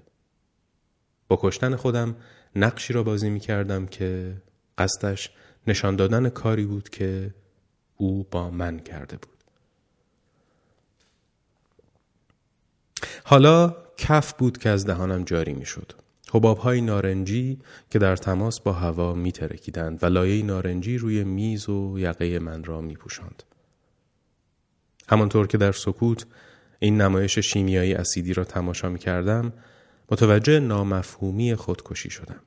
با 1.29 1.39
کشتن 1.43 1.77
خودم 1.77 2.17
نقشی 2.57 2.93
را 2.93 3.03
بازی 3.03 3.31
می 3.31 3.41
کردم 3.41 3.87
که 3.87 4.37
قصدش 4.79 5.31
نشان 5.67 5.97
دادن 5.97 6.29
کاری 6.29 6.65
بود 6.67 6.89
که 6.89 7.35
او 7.97 8.27
با 8.31 8.51
من 8.51 8.79
کرده 8.79 9.17
بود. 9.17 9.42
حالا 13.25 13.77
کف 13.97 14.33
بود 14.33 14.59
که 14.59 14.69
از 14.69 14.87
دهانم 14.87 15.25
جاری 15.25 15.53
می 15.53 15.67
شد. 15.67 15.93
حبابهای 16.35 16.81
نارنجی 16.81 17.59
که 17.91 17.99
در 17.99 18.17
تماس 18.17 18.61
با 18.61 18.73
هوا 18.73 19.15
می 19.15 19.33
ترکیدند 19.33 20.03
و 20.03 20.07
لایه 20.07 20.43
نارنجی 20.43 20.99
روی 20.99 21.25
میز 21.25 21.69
و 21.69 21.99
یقه 21.99 22.39
من 22.39 22.65
را 22.65 22.81
می 22.81 22.95
پوشند. 22.95 23.43
همانطور 25.09 25.47
که 25.47 25.59
در 25.59 25.73
سکوت 25.73 26.27
این 26.79 27.01
نمایش 27.01 27.39
شیمیایی 27.39 27.95
اسیدی 27.95 28.35
را 28.35 28.45
تماشا 28.45 28.89
می 28.89 28.99
کردم 28.99 29.53
متوجه 30.11 30.61
نامفهومی 30.61 31.55
خودکشی 31.55 32.11
شدم. 32.11 32.41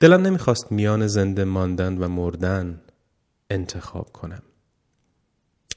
دلم 0.00 0.26
نمی‌خواست 0.26 0.72
میان 0.72 1.06
زنده 1.06 1.44
ماندن 1.44 1.98
و 1.98 2.08
مردن 2.08 2.80
انتخاب 3.50 4.12
کنم. 4.12 4.42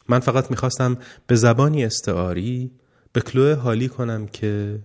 من 0.08 0.20
فقط 0.20 0.52
می‌خواستم 0.52 0.98
به 1.28 1.36
زبانی 1.36 1.86
استعاری 1.86 2.72
به 3.14 3.22
کلوه 3.22 3.54
حالی 3.54 3.90
کنم 3.90 4.28
که 4.28 4.80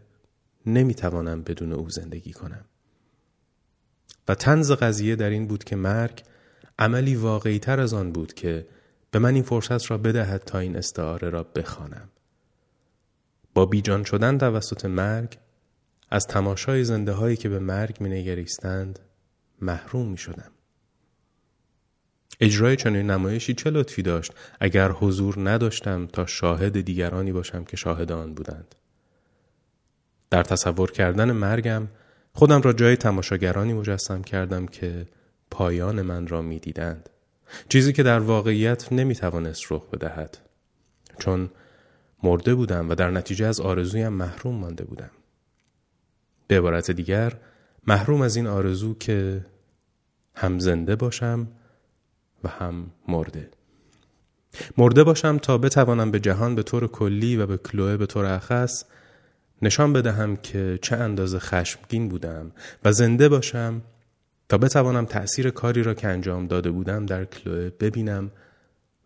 نمی‌توانم 0.66 1.42
بدون 1.42 1.72
او 1.72 1.90
زندگی 1.90 2.32
کنم. 2.32 2.64
و 4.28 4.34
تنز 4.34 4.72
قضیه 4.72 5.16
در 5.16 5.30
این 5.30 5.46
بود 5.46 5.64
که 5.64 5.76
مرگ 5.76 6.22
عملی 6.78 7.14
واقعی 7.14 7.58
تر 7.58 7.80
از 7.80 7.94
آن 7.94 8.12
بود 8.12 8.34
که 8.34 8.66
به 9.10 9.18
من 9.18 9.34
این 9.34 9.42
فرصت 9.42 9.90
را 9.90 9.98
بدهد 9.98 10.44
تا 10.44 10.58
این 10.58 10.76
استعاره 10.76 11.30
را 11.30 11.42
بخوانم. 11.42 12.08
با 13.54 13.66
بیجان 13.66 14.04
شدن 14.04 14.38
توسط 14.38 14.84
مرگ 14.84 15.38
از 16.10 16.26
تماشای 16.26 16.84
زنده 16.84 17.12
هایی 17.12 17.36
که 17.36 17.48
به 17.48 17.58
مرگ 17.58 18.00
می 18.00 18.08
نگریستند 18.08 18.98
محروم 19.60 20.08
می 20.08 20.18
شدم. 20.18 20.50
اجرای 22.40 22.77
چنین 22.77 23.11
نمایشی 23.11 23.55
چه 23.55 23.70
لطفی 23.70 24.03
داشت 24.03 24.33
اگر 24.61 24.90
حضور 24.90 25.51
نداشتم 25.51 26.07
تا 26.07 26.27
شاهد 26.27 26.81
دیگرانی 26.81 27.33
باشم 27.33 27.64
که 27.64 27.77
شاهد 27.77 28.12
آن 28.12 28.35
بودند. 28.35 28.75
در 30.31 30.42
تصور 30.42 30.90
کردن 30.90 31.33
مرگم 31.33 31.88
خودم 32.33 32.62
را 32.62 32.72
جای 32.72 32.96
تماشاگرانی 32.96 33.72
مجسم 33.72 34.22
کردم 34.22 34.66
که 34.66 35.07
پایان 35.51 36.03
من 36.03 36.27
را 36.27 36.42
می 36.42 36.59
دیدند. 36.59 37.11
چیزی 37.68 37.92
که 37.92 38.03
در 38.03 38.18
واقعیت 38.18 38.92
نمی 38.92 39.14
توانست 39.14 39.72
رخ 39.72 39.90
بدهد. 39.90 40.38
چون 41.18 41.51
مرده 42.22 42.55
بودم 42.55 42.90
و 42.90 42.94
در 42.94 43.11
نتیجه 43.11 43.46
از 43.46 43.61
آرزویم 43.61 44.09
محروم 44.09 44.55
مانده 44.55 44.85
بودم. 44.85 45.11
به 46.46 46.59
عبارت 46.59 46.90
دیگر 46.90 47.33
محروم 47.87 48.20
از 48.22 48.37
این 48.37 48.46
آرزو 48.46 48.94
که 48.94 49.44
هم 50.35 50.59
زنده 50.59 50.96
باشم 50.96 51.49
و 52.46 52.48
هم 52.48 52.90
مرده. 53.09 53.48
مرده 54.76 55.04
باشم 55.04 55.38
تا 55.38 55.59
بتوانم 55.59 56.11
به 56.11 56.20
جهان 56.20 56.54
به 56.54 56.62
طور 56.62 56.87
کلی 56.87 57.37
و 57.37 57.46
به 57.46 57.56
کلوه 57.56 57.96
به 57.96 58.06
طور 58.06 58.24
اخص 58.24 58.85
نشان 59.62 59.92
بدهم 59.92 60.37
که 60.37 60.78
چه 60.82 60.96
اندازه 60.96 61.38
خشمگین 61.38 62.09
بودم 62.09 62.52
و 62.85 62.92
زنده 62.92 63.28
باشم 63.28 63.82
تا 64.48 64.59
بتوانم 64.59 65.04
تأثیر 65.04 65.50
کاری 65.50 65.82
را 65.82 65.94
که 65.94 66.09
انجام 66.09 66.46
داده 66.46 66.70
بودم 66.70 67.06
در 67.06 67.24
کلوه 67.24 67.70
ببینم 67.80 68.30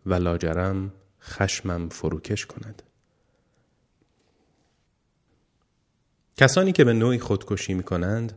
و 0.05 0.13
لاجرم 0.13 0.91
خشمم 1.21 1.89
فروکش 1.89 2.45
کند. 2.45 2.83
کسانی 6.37 6.71
که 6.71 6.83
به 6.83 6.93
نوعی 6.93 7.19
خودکشی 7.19 7.73
می 7.73 7.83
کنند 7.83 8.33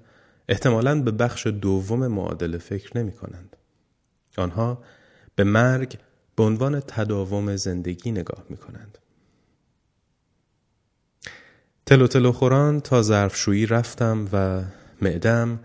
احتمالاً 0.48 1.02
به 1.02 1.10
بخش 1.10 1.46
دوم 1.46 2.06
معادله 2.06 2.58
فکر 2.58 2.98
نمی 2.98 3.12
کنند. 3.12 3.56
آنها 4.38 4.82
به 5.34 5.44
مرگ 5.44 5.98
به 6.36 6.42
عنوان 6.42 6.80
تداوم 6.80 7.56
زندگی 7.56 8.12
نگاه 8.12 8.44
می 8.48 8.56
کنند. 8.56 8.98
تلو 11.86 12.06
تلو 12.06 12.32
خوران 12.32 12.80
تا 12.80 13.02
ظرفشویی 13.02 13.66
رفتم 13.66 14.28
و 14.32 14.64
معدم 15.02 15.60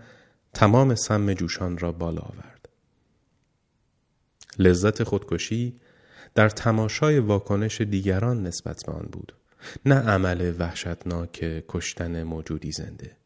تمام 0.54 0.94
سم 0.94 1.34
جوشان 1.34 1.78
را 1.78 1.92
بالا 1.92 2.22
آورد. 2.22 2.68
لذت 4.58 5.02
خودکشی 5.02 5.80
در 6.34 6.48
تماشای 6.48 7.18
واکنش 7.18 7.80
دیگران 7.80 8.42
نسبت 8.42 8.82
به 8.86 8.92
آن 8.92 9.08
بود. 9.12 9.32
نه 9.86 9.94
عمل 9.94 10.54
وحشتناک 10.58 11.64
کشتن 11.68 12.22
موجودی 12.22 12.72
زنده 12.72 13.19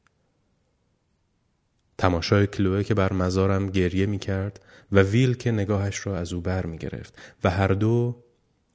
تماشای 1.98 2.46
کلوه 2.46 2.82
که 2.82 2.94
بر 2.94 3.12
مزارم 3.12 3.66
گریه 3.66 4.06
می 4.06 4.18
کرد 4.18 4.60
و 4.92 5.00
ویل 5.00 5.34
که 5.34 5.52
نگاهش 5.52 6.06
را 6.06 6.18
از 6.18 6.32
او 6.32 6.40
بر 6.40 6.66
می 6.66 6.78
گرفت 6.78 7.18
و 7.44 7.50
هر 7.50 7.68
دو 7.68 8.24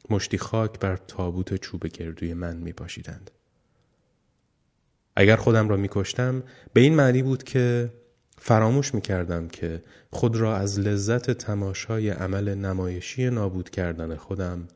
مشتی 0.10 0.38
خاک 0.38 0.80
بر 0.80 0.98
تابوت 0.98 1.56
چوب 1.56 1.88
گردوی 1.88 2.34
من 2.34 2.58
می 2.58 2.74
پاشیدند. 2.74 3.32
اگر 5.16 5.36
خودم 5.36 5.70
را 5.70 5.78
می 5.78 5.88
کشتم 5.92 6.44
به 6.74 6.82
این 6.82 6.96
معنی 6.96 7.24
بود 7.24 7.44
که 7.44 7.94
فراموش 8.38 8.94
می 8.94 9.02
کردم 9.02 9.48
که 9.48 9.84
خود 10.12 10.36
را 10.36 10.58
از 10.58 10.80
لذت 10.80 11.32
تماشای 11.32 12.10
عمل 12.10 12.56
نمایشی 12.56 13.30
نابود 13.30 13.70
کردن 13.70 14.16
خودم 14.16 14.68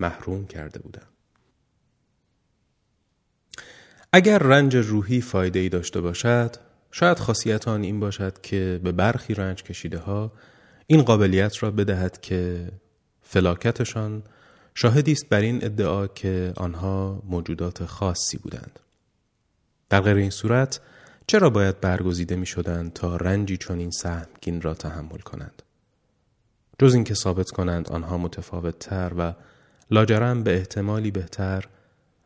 محروم 0.00 0.46
کرده 0.46 0.78
بودم. 0.78 1.06
اگر 4.12 4.38
رنج 4.38 4.76
روحی 4.76 5.20
فایده 5.20 5.58
ای 5.58 5.68
داشته 5.68 6.00
باشد 6.00 6.56
شاید 6.96 7.18
خاصیت 7.18 7.68
آن 7.68 7.82
این 7.82 8.00
باشد 8.00 8.40
که 8.40 8.80
به 8.84 8.92
برخی 8.92 9.34
رنج 9.34 9.62
کشیده 9.62 9.98
ها 9.98 10.32
این 10.86 11.02
قابلیت 11.02 11.62
را 11.62 11.70
بدهد 11.70 12.20
که 12.20 12.68
فلاکتشان 13.22 14.22
شاهدی 14.74 15.12
است 15.12 15.28
بر 15.28 15.40
این 15.40 15.64
ادعا 15.64 16.06
که 16.06 16.52
آنها 16.56 17.22
موجودات 17.26 17.84
خاصی 17.84 18.38
بودند 18.38 18.80
در 19.90 20.00
غیر 20.00 20.16
این 20.16 20.30
صورت 20.30 20.80
چرا 21.26 21.50
باید 21.50 21.80
برگزیده 21.80 22.36
می 22.36 22.46
شدند 22.46 22.92
تا 22.92 23.16
رنجی 23.16 23.56
چون 23.56 23.78
این 23.78 23.90
سهمگین 23.90 24.60
را 24.60 24.74
تحمل 24.74 25.18
کنند 25.18 25.62
جز 26.78 26.94
اینکه 26.94 27.14
ثابت 27.14 27.50
کنند 27.50 27.88
آنها 27.88 28.18
متفاوت 28.18 28.78
تر 28.78 29.12
و 29.18 29.34
لاجرم 29.90 30.42
به 30.42 30.56
احتمالی 30.56 31.10
بهتر 31.10 31.64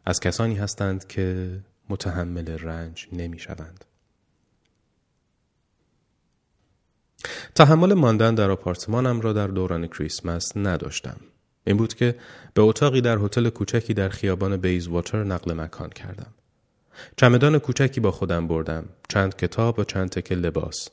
از 0.07 0.20
کسانی 0.20 0.54
هستند 0.54 1.07
که 1.07 1.59
متحمل 1.88 2.48
رنج 2.48 3.09
نمی 3.12 3.38
شوند. 3.38 3.85
تحمل 7.54 7.94
ماندن 7.94 8.34
در 8.34 8.50
آپارتمانم 8.50 9.20
را 9.20 9.32
در 9.32 9.46
دوران 9.46 9.87
کریسمس 9.87 10.56
نداشتم. 10.56 11.16
این 11.64 11.76
بود 11.76 11.94
که 11.94 12.14
به 12.54 12.62
اتاقی 12.62 13.00
در 13.00 13.18
هتل 13.18 13.48
کوچکی 13.48 13.94
در 13.94 14.08
خیابان 14.08 14.56
بیز 14.56 14.88
واتر 14.88 15.24
نقل 15.24 15.52
مکان 15.52 15.90
کردم. 15.90 16.34
چمدان 17.16 17.58
کوچکی 17.58 18.00
با 18.00 18.11
خودم 18.11 18.48
بردم، 18.48 18.84
چند 19.08 19.37
کتاب 19.37 19.78
و 19.78 19.84
چند 19.84 20.08
تکه 20.08 20.34
لباس. 20.34 20.88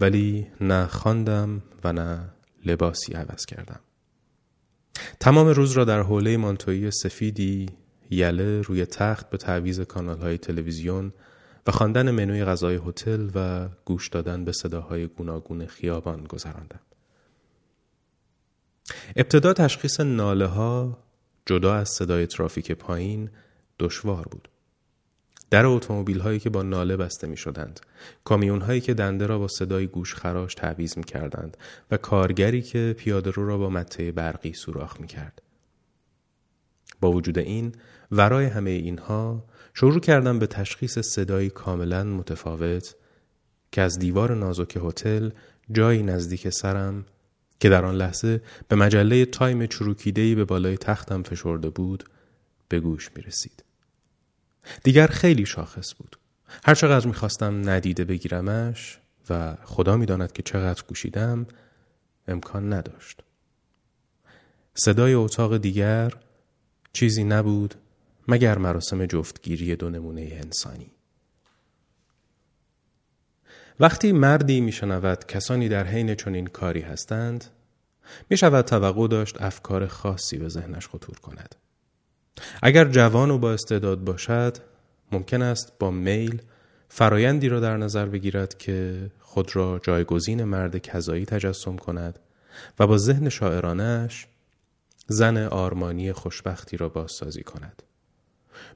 ولی 0.00 0.46
نه 0.60 0.86
خواندم 0.86 1.62
و 1.84 1.92
نه 1.92 2.20
لباسی 2.66 3.12
عوض 3.12 3.46
کردم. 3.46 3.80
تمام 5.20 5.48
روز 5.48 5.72
را 5.72 5.84
در 5.84 6.00
حوله 6.00 6.36
مانتویی 6.36 6.90
سفیدی 6.90 7.66
یله 8.10 8.62
روی 8.62 8.86
تخت 8.86 9.30
به 9.30 9.36
تعویز 9.36 9.80
کانال 9.80 10.18
های 10.18 10.38
تلویزیون 10.38 11.12
و 11.66 11.70
خواندن 11.70 12.10
منوی 12.10 12.44
غذای 12.44 12.80
هتل 12.86 13.30
و 13.34 13.68
گوش 13.84 14.08
دادن 14.08 14.44
به 14.44 14.52
صداهای 14.52 15.06
گوناگون 15.06 15.66
خیابان 15.66 16.24
گذراندم. 16.24 16.80
ابتدا 19.16 19.52
تشخیص 19.52 20.00
ناله 20.00 20.46
ها 20.46 20.98
جدا 21.46 21.74
از 21.74 21.88
صدای 21.88 22.26
ترافیک 22.26 22.72
پایین 22.72 23.30
دشوار 23.78 24.28
بود. 24.30 24.48
در 25.50 25.66
اتومبیل 25.66 26.20
هایی 26.20 26.38
که 26.38 26.50
با 26.50 26.62
ناله 26.62 26.96
بسته 26.96 27.26
می 27.26 27.36
شدند، 27.36 27.80
کامیون 28.24 28.60
هایی 28.60 28.80
که 28.80 28.94
دنده 28.94 29.26
را 29.26 29.38
با 29.38 29.48
صدای 29.48 29.86
گوش 29.86 30.14
خراش 30.14 30.54
تعویز 30.54 30.98
می 30.98 31.04
کردند 31.04 31.56
و 31.90 31.96
کارگری 31.96 32.62
که 32.62 32.94
پیاده 32.98 33.30
رو 33.30 33.46
را 33.46 33.58
با 33.58 33.70
مته 33.70 34.12
برقی 34.12 34.52
سوراخ 34.52 35.00
می 35.00 35.06
کرد. 35.06 35.42
با 37.00 37.12
وجود 37.12 37.38
این 37.38 37.72
ورای 38.12 38.46
همه 38.46 38.70
اینها 38.70 39.44
شروع 39.80 40.00
کردم 40.00 40.38
به 40.38 40.46
تشخیص 40.46 40.98
صدایی 40.98 41.50
کاملا 41.50 42.04
متفاوت 42.04 42.94
که 43.72 43.80
از 43.82 43.98
دیوار 43.98 44.34
نازک 44.34 44.78
هتل 44.84 45.30
جایی 45.72 46.02
نزدیک 46.02 46.48
سرم 46.48 47.04
که 47.60 47.68
در 47.68 47.84
آن 47.84 47.94
لحظه 47.94 48.42
به 48.68 48.76
مجله 48.76 49.24
تایم 49.24 49.66
چروکیدهی 49.66 50.34
به 50.34 50.44
بالای 50.44 50.76
تختم 50.76 51.22
فشرده 51.22 51.70
بود 51.70 52.04
به 52.68 52.80
گوش 52.80 53.10
می 53.16 53.22
رسید. 53.22 53.64
دیگر 54.84 55.06
خیلی 55.06 55.46
شاخص 55.46 55.94
بود. 55.94 56.16
هر 56.64 56.74
چقدر 56.74 57.06
می‌خواستم 57.06 57.70
ندیده 57.70 58.04
بگیرمش 58.04 58.98
و 59.30 59.56
خدا 59.64 59.96
می‌داند 59.96 60.32
که 60.32 60.42
چقدر 60.42 60.82
گوشیدم 60.88 61.46
امکان 62.28 62.72
نداشت. 62.72 63.20
صدای 64.74 65.14
اتاق 65.14 65.56
دیگر 65.56 66.12
چیزی 66.92 67.24
نبود 67.24 67.74
مگر 68.28 68.58
مراسم 68.58 69.06
جفتگیری 69.06 69.76
دو 69.76 69.90
نمونه 69.90 70.40
انسانی 70.44 70.90
وقتی 73.80 74.12
مردی 74.12 74.60
میشنود 74.60 75.26
کسانی 75.26 75.68
در 75.68 75.86
حین 75.86 76.14
چنین 76.14 76.46
کاری 76.46 76.80
هستند 76.80 77.44
می 78.30 78.36
شود 78.36 78.64
توقع 78.64 79.08
داشت 79.08 79.42
افکار 79.42 79.86
خاصی 79.86 80.36
به 80.36 80.48
ذهنش 80.48 80.88
خطور 80.88 81.18
کند 81.18 81.54
اگر 82.62 82.84
جوان 82.84 83.30
و 83.30 83.38
با 83.38 83.52
استعداد 83.52 84.04
باشد 84.04 84.56
ممکن 85.12 85.42
است 85.42 85.72
با 85.78 85.90
میل 85.90 86.42
فرایندی 86.88 87.48
را 87.48 87.60
در 87.60 87.76
نظر 87.76 88.06
بگیرد 88.06 88.58
که 88.58 89.10
خود 89.20 89.56
را 89.56 89.80
جایگزین 89.82 90.44
مرد 90.44 90.78
کذایی 90.78 91.24
تجسم 91.24 91.76
کند 91.76 92.18
و 92.78 92.86
با 92.86 92.98
ذهن 92.98 93.28
شاعرانش 93.28 94.26
زن 95.06 95.36
آرمانی 95.36 96.12
خوشبختی 96.12 96.76
را 96.76 96.88
بازسازی 96.88 97.42
کند. 97.42 97.82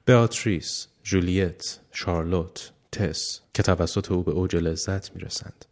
بیاتریس، 0.05 0.87
جولیت، 1.03 1.79
شارلوت، 1.93 2.73
تس 2.93 3.41
که 3.55 3.62
توسط 3.62 4.12
او 4.12 4.23
به 4.23 4.33
اوج 4.33 4.57
لذت 4.57 5.15
می 5.15 5.21
رسند. 5.21 5.65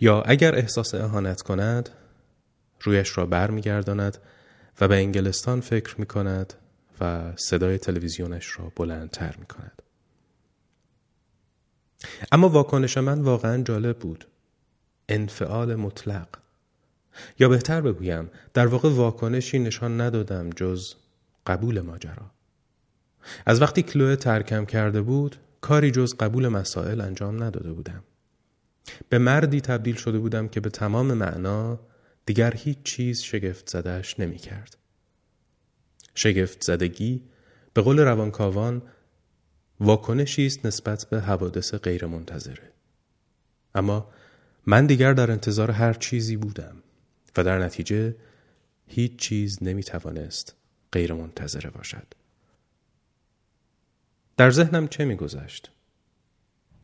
یا 0.00 0.22
اگر 0.22 0.54
احساس 0.54 0.94
اهانت 0.94 1.42
کند 1.42 1.90
رویش 2.80 3.18
را 3.18 3.26
بر 3.26 3.50
می 3.50 3.60
گرداند 3.60 4.18
و 4.80 4.88
به 4.88 4.96
انگلستان 4.96 5.60
فکر 5.60 6.00
می 6.00 6.06
کند 6.06 6.54
و 7.00 7.32
صدای 7.36 7.78
تلویزیونش 7.78 8.58
را 8.58 8.72
بلندتر 8.76 9.36
می 9.36 9.46
کند. 9.46 9.82
اما 12.32 12.48
واکنش 12.48 12.98
من 12.98 13.20
واقعا 13.20 13.62
جالب 13.62 13.98
بود. 13.98 14.26
انفعال 15.08 15.74
مطلق. 15.74 16.28
یا 17.38 17.48
بهتر 17.48 17.80
بگویم 17.80 18.30
در 18.54 18.66
واقع 18.66 18.88
واکنشی 18.88 19.58
نشان 19.58 20.00
ندادم 20.00 20.50
جز 20.50 20.94
قبول 21.46 21.80
ماجرا. 21.80 22.30
از 23.46 23.62
وقتی 23.62 23.82
کلوه 23.82 24.16
ترکم 24.16 24.64
کرده 24.64 25.02
بود 25.02 25.36
کاری 25.60 25.90
جز 25.90 26.14
قبول 26.16 26.48
مسائل 26.48 27.00
انجام 27.00 27.42
نداده 27.42 27.72
بودم. 27.72 28.02
به 29.08 29.18
مردی 29.18 29.60
تبدیل 29.60 29.96
شده 29.96 30.18
بودم 30.18 30.48
که 30.48 30.60
به 30.60 30.70
تمام 30.70 31.14
معنا 31.14 31.80
دیگر 32.26 32.54
هیچ 32.56 32.78
چیز 32.82 33.20
شگفت 33.20 33.70
زدهش 33.70 34.20
نمی 34.20 34.38
کرد. 34.38 34.76
شگفت 36.14 36.64
زدگی 36.64 37.22
به 37.74 37.82
قول 37.82 37.98
روانکاوان 37.98 38.82
واکنشی 39.80 40.46
است 40.46 40.66
نسبت 40.66 41.06
به 41.10 41.20
حوادث 41.20 41.74
غیرمنتظره. 41.74 42.72
اما 43.74 44.10
من 44.66 44.86
دیگر 44.86 45.12
در 45.12 45.30
انتظار 45.30 45.70
هر 45.70 45.92
چیزی 45.92 46.36
بودم 46.36 46.82
و 47.36 47.44
در 47.44 47.58
نتیجه 47.58 48.16
هیچ 48.86 49.16
چیز 49.16 49.58
نمی 49.62 49.82
توانست 49.82 50.56
غیر 50.92 51.12
منتظره 51.12 51.70
باشد. 51.70 52.19
در 54.40 54.50
ذهنم 54.50 54.88
چه 54.88 55.04
می 55.04 55.16
گذشت؟ 55.16 55.70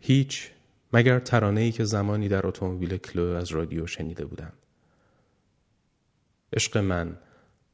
هیچ 0.00 0.50
مگر 0.92 1.18
ترانه 1.18 1.60
ای 1.60 1.72
که 1.72 1.84
زمانی 1.84 2.28
در 2.28 2.46
اتومبیل 2.46 2.96
کلو 2.96 3.36
از 3.36 3.52
رادیو 3.52 3.86
شنیده 3.86 4.24
بودم. 4.24 4.52
عشق 6.52 6.78
من 6.78 7.18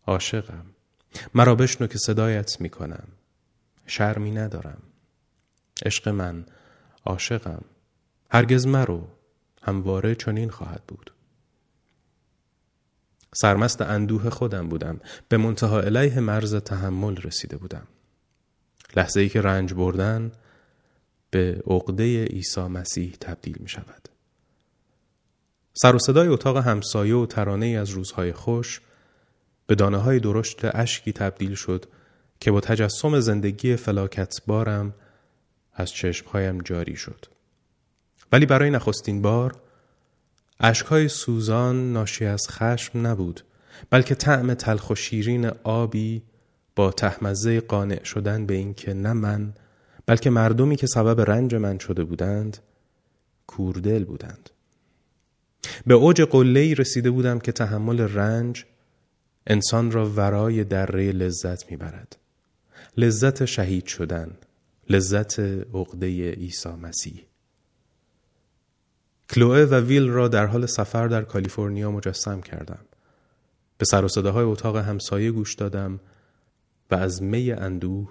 عاشقم. 0.07 0.67
مرا 1.35 1.55
بشنو 1.55 1.87
که 1.87 1.99
صدایت 1.99 2.61
می 2.61 2.69
کنم 2.71 3.09
شرمی 3.87 4.31
ندارم. 4.31 4.83
عشق 5.87 6.09
من 6.09 6.47
عاشقم. 7.05 7.65
هرگز 8.31 8.67
مرو 8.67 9.09
همواره 9.63 10.15
چنین 10.15 10.51
خواهد 10.51 10.83
بود. 10.89 11.13
سرمست 13.35 13.83
اندوه 13.83 14.31
خودم 14.31 14.69
بودم. 14.69 15.01
به 15.29 15.37
منتها 15.37 15.81
علیه 15.81 16.21
مرز 16.21 16.55
تحمل 16.55 17.17
رسیده 17.17 17.57
بودم. 17.57 17.87
لحظه 18.97 19.21
ای 19.21 19.29
که 19.29 19.41
رنج 19.41 19.75
بردن 19.75 20.33
به 21.31 21.63
عقده 21.67 22.25
عیسی 22.25 22.61
مسیح 22.61 23.15
تبدیل 23.21 23.57
می 23.61 23.69
شود 23.69 24.09
سر 25.75 25.95
و 25.95 25.99
صدای 25.99 26.29
اتاق 26.29 26.57
همسایه 26.57 27.15
و 27.15 27.27
ترانه 27.27 27.67
از 27.67 27.91
روزهای 27.91 28.33
خوش 28.33 28.81
به 29.67 29.75
دانه 29.75 29.99
های 29.99 30.21
درشت 30.21 30.61
اشکی 30.65 31.13
تبدیل 31.13 31.55
شد 31.55 31.87
که 32.41 32.51
با 32.51 32.61
تجسم 32.61 33.21
زندگی 33.21 33.77
فلاکت 33.77 34.35
بارم 34.47 34.95
از 35.75 35.91
چشمهایم 35.93 36.59
جاری 36.59 36.97
شد. 36.97 37.27
ولی 38.33 38.47
برای 38.47 38.71
نخستین 38.71 39.23
بار 39.23 39.61
اشکهای 40.61 41.09
سوزان 41.09 41.93
ناشی 41.93 42.25
از 42.25 42.43
خشم 42.51 43.07
نبود 43.07 43.41
بلکه 43.91 44.15
طعم 44.15 44.55
تلخ 44.55 44.91
و 44.91 44.95
شیرین 44.95 45.51
آبی 45.65 46.23
با 46.77 46.91
تحمزه 46.91 47.61
قانع 47.61 48.05
شدن 48.05 48.47
به 48.47 48.55
اینکه 48.55 48.95
نه 48.95 49.13
من 49.13 49.55
بلکه 50.07 50.31
مردمی 50.31 50.77
که 50.77 50.87
سبب 50.87 51.31
رنج 51.31 51.55
من 51.55 51.79
شده 51.79 52.05
بودند 52.05 52.59
کوردل 53.47 54.05
بودند. 54.05 54.51
به 55.87 55.95
اوج 55.95 56.23
قله‌ای 56.23 56.75
رسیده 56.75 57.11
بودم 57.11 57.39
که 57.39 57.53
تحمل 57.53 58.01
رنج 58.01 58.65
انسان 59.47 59.91
را 59.91 60.11
ورای 60.11 60.65
دره 60.65 61.13
لذت 61.13 61.71
می‌برد. 61.71 62.17
لذت 62.97 63.45
شهید 63.45 63.87
شدن 63.87 64.31
لذت 64.91 65.41
عقده 65.75 66.31
عیسی 66.33 66.69
مسیح. 66.69 67.25
کلوه 69.31 69.59
و 69.59 69.75
ویل 69.75 70.09
را 70.09 70.29
در 70.29 70.47
حال 70.47 70.67
سفر 70.67 71.09
در 71.09 71.23
کالیفرنیا 71.23 71.91
مجسم 71.91 72.41
کردم. 72.41 72.85
به 73.79 73.85
سر 73.85 74.05
و 74.05 74.09
صداهای 74.09 74.45
اتاق 74.45 74.77
همسایه 74.77 75.31
گوش 75.31 75.55
دادم. 75.55 76.01
و 76.93 76.95
از 76.95 77.23
می 77.23 77.53
اندوه 77.53 78.09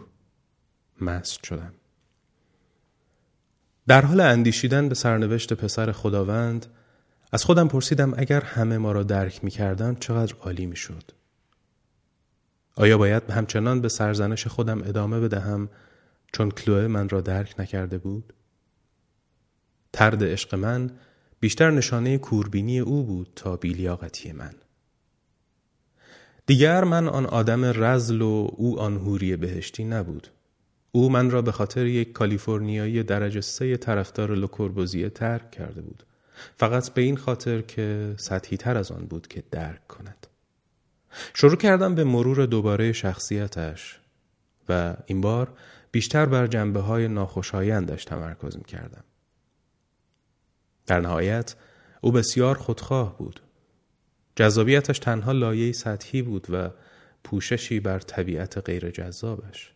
مست 1.01 1.43
شدم 1.43 1.73
در 3.87 4.05
حال 4.05 4.19
اندیشیدن 4.19 4.89
به 4.89 4.95
سرنوشت 4.95 5.53
پسر 5.53 5.91
خداوند 5.91 6.65
از 7.31 7.45
خودم 7.45 7.67
پرسیدم 7.67 8.13
اگر 8.17 8.41
همه 8.41 8.77
ما 8.77 8.91
را 8.91 9.03
درک 9.03 9.43
می 9.43 9.51
کردم 9.51 9.95
چقدر 9.95 10.35
عالی 10.41 10.65
می 10.65 10.75
شد. 10.75 11.11
آیا 12.75 12.97
باید 12.97 13.29
همچنان 13.29 13.81
به 13.81 13.89
سرزنش 13.89 14.47
خودم 14.47 14.83
ادامه 14.83 15.19
بدهم 15.19 15.69
چون 16.33 16.51
کلوه 16.51 16.87
من 16.87 17.09
را 17.09 17.21
درک 17.21 17.55
نکرده 17.59 17.97
بود؟ 17.97 18.33
ترد 19.93 20.23
عشق 20.23 20.55
من 20.55 20.91
بیشتر 21.39 21.71
نشانه 21.71 22.17
کوربینی 22.17 22.79
او 22.79 23.03
بود 23.03 23.29
تا 23.35 23.55
بیلیاقتی 23.55 24.31
من. 24.31 24.53
دیگر 26.51 26.83
من 26.83 27.07
آن 27.07 27.25
آدم 27.25 27.83
رزل 27.83 28.21
و 28.21 28.47
او 28.57 28.79
آن 28.79 28.97
هوری 28.97 29.35
بهشتی 29.35 29.83
نبود. 29.83 30.27
او 30.91 31.09
من 31.09 31.31
را 31.31 31.41
به 31.41 31.51
خاطر 31.51 31.85
یک 31.85 32.11
کالیفرنیایی 32.11 33.03
درجه 33.03 33.41
سه 33.41 33.77
طرفدار 33.77 34.35
لوکوربوزیه 34.35 35.09
ترک 35.09 35.51
کرده 35.51 35.81
بود. 35.81 36.03
فقط 36.55 36.89
به 36.89 37.01
این 37.01 37.17
خاطر 37.17 37.61
که 37.61 38.15
سطحی 38.17 38.57
تر 38.57 38.77
از 38.77 38.91
آن 38.91 39.05
بود 39.05 39.27
که 39.27 39.43
درک 39.51 39.87
کند. 39.87 40.27
شروع 41.33 41.55
کردم 41.55 41.95
به 41.95 42.03
مرور 42.03 42.45
دوباره 42.45 42.91
شخصیتش 42.91 43.99
و 44.69 44.95
این 45.05 45.21
بار 45.21 45.53
بیشتر 45.91 46.25
بر 46.25 46.47
جنبه 46.47 46.79
های 46.79 47.07
ناخوشایندش 47.07 48.05
تمرکز 48.05 48.57
می 48.57 48.63
کردم. 48.63 49.03
در 50.87 50.99
نهایت 50.99 51.55
او 52.01 52.11
بسیار 52.11 52.57
خودخواه 52.57 53.17
بود. 53.17 53.41
جذابیتش 54.35 54.99
تنها 54.99 55.31
لایه 55.31 55.71
سطحی 55.71 56.21
بود 56.21 56.47
و 56.49 56.69
پوششی 57.23 57.79
بر 57.79 57.99
طبیعت 57.99 58.57
غیر 58.57 58.89
جذابش. 58.89 59.73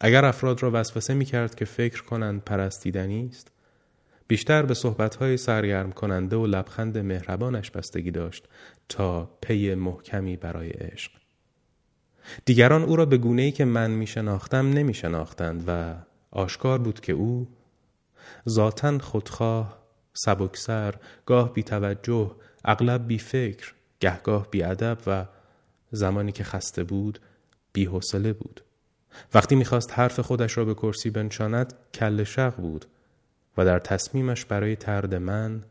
اگر 0.00 0.24
افراد 0.24 0.62
را 0.62 0.70
وسوسه 0.74 1.14
می 1.14 1.24
کرد 1.24 1.54
که 1.54 1.64
فکر 1.64 2.02
کنند 2.02 2.44
پرستیدنی 2.44 3.28
است 3.30 3.52
بیشتر 4.28 4.62
به 4.62 4.74
صحبتهای 4.74 5.36
سرگرم 5.36 5.92
کننده 5.92 6.36
و 6.36 6.46
لبخند 6.46 6.98
مهربانش 6.98 7.70
بستگی 7.70 8.10
داشت 8.10 8.48
تا 8.88 9.30
پی 9.40 9.74
محکمی 9.74 10.36
برای 10.36 10.70
عشق. 10.70 11.12
دیگران 12.44 12.82
او 12.82 12.96
را 12.96 13.06
به 13.06 13.16
گونه 13.16 13.42
ای 13.42 13.52
که 13.52 13.64
من 13.64 13.90
می 13.90 14.06
شناختم 14.06 14.70
نمی 14.70 14.94
شناختند 14.94 15.64
و 15.66 15.94
آشکار 16.30 16.78
بود 16.78 17.00
که 17.00 17.12
او 17.12 17.48
ذاتا 18.48 18.98
خودخواه، 18.98 19.85
سبکسر، 20.16 20.94
گاه 21.26 21.52
بی 21.52 21.62
توجه، 21.62 22.34
اغلب 22.64 23.06
بی 23.06 23.18
فکر، 23.18 23.74
گهگاه 24.00 24.50
بی 24.50 24.62
ادب 24.62 24.98
و 25.06 25.26
زمانی 25.90 26.32
که 26.32 26.44
خسته 26.44 26.84
بود 26.84 27.18
بی 27.72 27.84
حوصله 27.84 28.32
بود. 28.32 28.60
وقتی 29.34 29.54
می‌خواست 29.54 29.98
حرف 29.98 30.20
خودش 30.20 30.58
را 30.58 30.64
به 30.64 30.74
کرسی 30.74 31.10
بنشاند 31.10 31.74
کل 31.94 32.24
شق 32.24 32.56
بود 32.56 32.86
و 33.56 33.64
در 33.64 33.78
تصمیمش 33.78 34.44
برای 34.44 34.76
ترد 34.76 35.14
من 35.14 35.64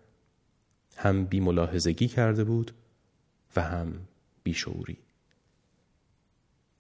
هم 0.98 1.26
بی 1.26 1.40
ملاحظگی 1.40 2.08
کرده 2.08 2.44
بود 2.44 2.72
و 3.56 3.62
هم 3.62 3.94
بیشعوری. 4.44 4.98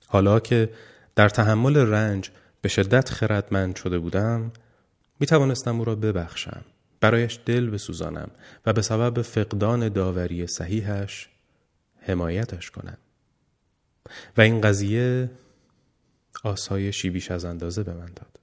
حالا 0.08 0.40
که 0.40 0.70
در 1.16 1.30
تحمل 1.30 1.78
رنج 1.78 2.32
به 2.62 2.70
شدت 2.70 3.10
خردمند 3.10 3.76
شده 3.76 4.00
بودم 4.00 4.52
می 5.20 5.28
توانستم 5.28 5.80
او 5.80 5.86
را 5.86 5.96
ببخشم 5.96 6.66
برایش 7.00 7.40
دل 7.46 7.70
بسوزانم 7.70 8.32
و 8.66 8.74
به 8.74 8.82
سبب 8.82 9.22
فقدان 9.22 9.90
داوری 9.90 10.48
صحیحش 10.48 11.30
حمایتش 12.00 12.72
کنم 12.72 12.98
و 14.38 14.42
این 14.42 14.62
قضیه 14.62 15.30
آسایشی 16.44 17.10
بیش 17.10 17.32
از 17.32 17.46
اندازه 17.46 17.84
به 17.84 17.94
من 17.94 18.06
داد 18.16 18.40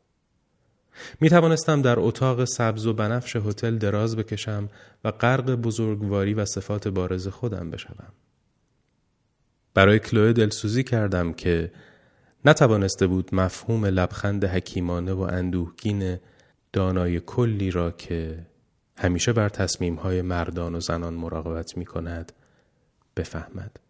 می 1.20 1.30
توانستم 1.30 1.82
در 1.82 2.00
اتاق 2.00 2.44
سبز 2.44 2.86
و 2.86 2.92
بنفش 2.92 3.36
هتل 3.36 3.78
دراز 3.78 4.16
بکشم 4.16 4.68
و 5.04 5.10
غرق 5.10 5.54
بزرگواری 5.54 6.34
و 6.34 6.44
صفات 6.44 6.88
بارز 6.88 7.28
خودم 7.28 7.70
بشوم. 7.70 8.12
برای 9.74 9.98
کلوه 9.98 10.32
دلسوزی 10.32 10.84
کردم 10.84 11.32
که 11.32 11.72
نتوانسته 12.44 13.06
بود 13.06 13.34
مفهوم 13.34 13.86
لبخند 13.86 14.44
حکیمانه 14.44 15.12
و 15.12 15.20
اندوهگین 15.20 16.18
دانای 16.72 17.20
کلی 17.20 17.70
را 17.70 17.90
که 17.90 18.46
همیشه 18.96 19.32
بر 19.32 19.48
تصمیم 19.48 19.94
های 19.94 20.22
مردان 20.22 20.74
و 20.74 20.80
زنان 20.80 21.14
مراقبت 21.14 21.76
می 21.76 21.84
کند 21.84 22.32
بفهمد. 23.16 23.80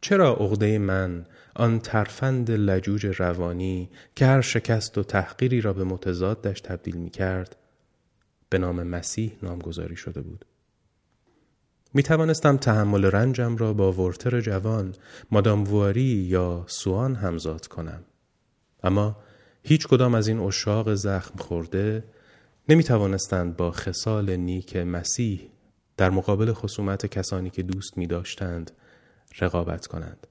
چرا 0.00 0.34
عقده 0.34 0.78
من 0.78 1.26
آن 1.56 1.78
ترفند 1.80 2.50
لجوج 2.50 3.06
روانی 3.06 3.90
که 4.16 4.26
هر 4.26 4.40
شکست 4.40 4.98
و 4.98 5.02
تحقیری 5.02 5.60
را 5.60 5.72
به 5.72 5.84
متضادش 5.84 6.60
تبدیل 6.60 6.96
می 6.96 7.10
کرد 7.10 7.56
به 8.48 8.58
نام 8.58 8.82
مسیح 8.82 9.36
نامگذاری 9.42 9.96
شده 9.96 10.20
بود؟ 10.20 10.44
می 11.94 12.02
توانستم 12.02 12.56
تحمل 12.56 13.04
رنجم 13.04 13.56
را 13.56 13.72
با 13.72 13.92
ورتر 13.92 14.40
جوان 14.40 14.94
مادام 15.30 15.64
وواری 15.64 16.02
یا 16.02 16.64
سوان 16.66 17.14
همزاد 17.14 17.66
کنم. 17.66 18.04
اما 18.82 19.16
هیچ 19.66 19.86
کدام 19.86 20.14
از 20.14 20.28
این 20.28 20.40
اشاق 20.40 20.94
زخم 20.94 21.38
خورده 21.38 22.04
نمی 22.68 22.84
توانستند 22.84 23.56
با 23.56 23.70
خصال 23.70 24.36
نیک 24.36 24.76
مسیح 24.76 25.50
در 25.96 26.10
مقابل 26.10 26.52
خصومت 26.52 27.06
کسانی 27.06 27.50
که 27.50 27.62
دوست 27.62 27.98
می 27.98 28.06
داشتند 28.06 28.70
رقابت 29.40 29.86
کنند. 29.86 30.26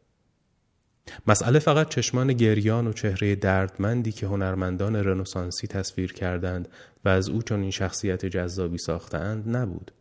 مسئله 1.27 1.59
فقط 1.59 1.89
چشمان 1.89 2.33
گریان 2.33 2.87
و 2.87 2.93
چهره 2.93 3.35
دردمندی 3.35 4.11
که 4.11 4.27
هنرمندان 4.27 4.95
رنسانسی 4.95 5.67
تصویر 5.67 6.13
کردند 6.13 6.67
و 7.05 7.09
از 7.09 7.29
او 7.29 7.41
چون 7.41 7.61
این 7.61 7.71
شخصیت 7.71 8.25
جذابی 8.25 8.77
ساختند 8.77 9.57
نبود. 9.57 9.91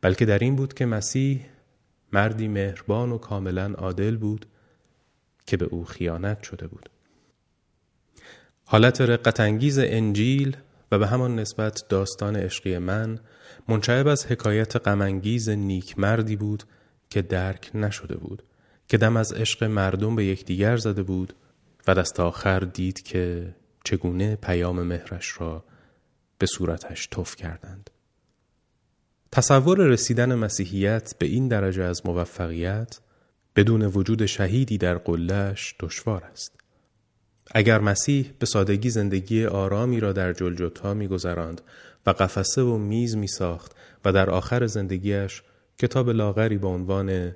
بلکه 0.00 0.24
در 0.24 0.38
این 0.38 0.56
بود 0.56 0.74
که 0.74 0.86
مسیح 0.86 1.46
مردی 2.12 2.48
مهربان 2.48 3.12
و 3.12 3.18
کاملا 3.18 3.72
عادل 3.74 4.16
بود 4.16 4.46
که 5.46 5.56
به 5.56 5.64
او 5.64 5.84
خیانت 5.84 6.42
شده 6.42 6.66
بود. 6.66 6.91
حالت 8.72 9.00
رقت 9.00 9.40
انگیز 9.40 9.78
انجیل 9.78 10.56
و 10.92 10.98
به 10.98 11.06
همان 11.06 11.38
نسبت 11.38 11.84
داستان 11.88 12.36
عشقی 12.36 12.78
من 12.78 13.18
منشعب 13.68 14.06
از 14.06 14.26
حکایت 14.26 14.76
غمانگیز 14.76 15.48
نیک 15.48 15.98
مردی 15.98 16.36
بود 16.36 16.64
که 17.10 17.22
درک 17.22 17.70
نشده 17.74 18.16
بود 18.16 18.42
که 18.88 18.98
دم 18.98 19.16
از 19.16 19.32
عشق 19.32 19.64
مردم 19.64 20.16
به 20.16 20.24
یکدیگر 20.24 20.76
زده 20.76 21.02
بود 21.02 21.34
و 21.86 21.94
دست 21.94 22.20
آخر 22.20 22.60
دید 22.60 23.02
که 23.02 23.54
چگونه 23.84 24.36
پیام 24.36 24.82
مهرش 24.82 25.40
را 25.40 25.64
به 26.38 26.46
صورتش 26.46 27.06
تف 27.06 27.36
کردند. 27.36 27.90
تصور 29.32 29.78
رسیدن 29.78 30.34
مسیحیت 30.34 31.14
به 31.18 31.26
این 31.26 31.48
درجه 31.48 31.82
از 31.82 32.06
موفقیت 32.06 33.00
بدون 33.56 33.82
وجود 33.82 34.26
شهیدی 34.26 34.78
در 34.78 34.98
قلش 34.98 35.74
دشوار 35.80 36.24
است. 36.24 36.61
اگر 37.54 37.80
مسیح 37.80 38.32
به 38.38 38.46
سادگی 38.46 38.90
زندگی 38.90 39.46
آرامی 39.46 40.00
را 40.00 40.12
در 40.12 40.32
جلجتا 40.32 40.94
میگذراند 40.94 41.60
و 42.06 42.10
قفسه 42.10 42.62
و 42.62 42.78
میز 42.78 43.16
می 43.16 43.26
ساخت 43.26 43.72
و 44.04 44.12
در 44.12 44.30
آخر 44.30 44.66
زندگیش 44.66 45.42
کتاب 45.78 46.10
لاغری 46.10 46.58
با 46.58 46.68
عنوان 46.68 47.32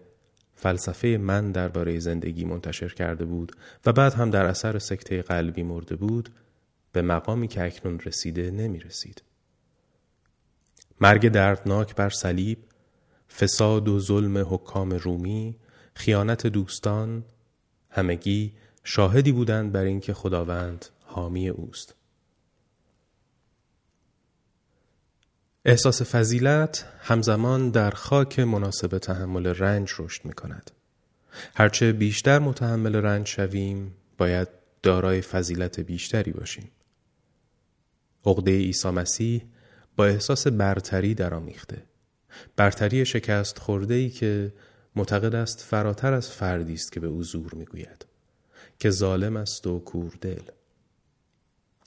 فلسفه 0.55 1.09
من 1.21 1.53
درباره 1.53 1.99
زندگی 1.99 2.45
منتشر 2.45 2.89
کرده 2.89 3.25
بود 3.25 3.53
و 3.87 3.93
بعد 3.93 4.15
هم 4.15 4.31
در 4.31 4.47
اثر 4.47 4.79
سکته 4.79 5.23
قلبی 5.23 5.63
مرده 5.63 5.97
بود 5.97 6.29
به 6.93 7.03
مقامی 7.03 7.49
که 7.49 7.65
اکنون 7.65 8.01
رسیده 8.01 8.51
نمی 8.51 8.79
رسید. 8.79 9.23
مرگ 11.01 11.29
دردناک 11.29 11.95
بر 11.95 12.09
صلیب، 12.09 12.59
فساد 13.39 13.89
و 13.89 14.01
ظلم 14.01 14.39
حکام 14.39 14.91
رومی، 14.91 15.57
خیانت 15.95 16.47
دوستان، 16.47 17.25
همگی 17.91 18.53
شاهدی 18.89 19.33
بودند 19.33 19.73
بر 19.73 19.85
اینکه 19.85 20.15
خداوند 20.15 20.87
حامی 21.05 21.49
اوست. 21.49 21.95
احساس 25.65 26.03
فضیلت 26.03 26.87
همزمان 27.01 27.71
در 27.71 27.91
خاک 27.91 28.39
مناسب 28.39 28.99
تحمل 28.99 29.47
رنج 29.47 29.93
رشد 29.99 30.25
می 30.25 30.33
کند. 30.33 30.71
هرچه 31.55 31.93
بیشتر 31.93 32.39
متحمل 32.39 32.97
رنج 32.97 33.27
شویم 33.27 33.95
باید 34.19 34.49
دارای 34.83 35.21
فضیلت 35.21 35.81
بیشتری 35.81 36.33
باشیم. 36.33 36.71
عقده 38.27 38.51
عیسی 38.51 38.91
مسیح 38.91 39.43
با 39.97 40.07
احساس 40.07 40.47
برتری 40.47 41.15
درآمیخته. 41.15 41.83
برتری 42.57 43.07
شکست 43.07 43.59
خورده 43.59 43.95
ای 43.95 44.11
که 44.11 44.53
معتقد 44.97 45.35
است 45.35 45.61
فراتر 45.61 46.13
از 46.13 46.31
فردی 46.31 46.75
است 46.75 46.93
که 46.93 47.01
به 47.01 47.07
او 47.07 47.23
زور 47.23 47.55
می‌گوید 47.55 48.16
که 48.79 48.91
ظالم 48.91 49.37
است 49.37 49.67
و 49.67 49.79
کوردل 49.79 50.43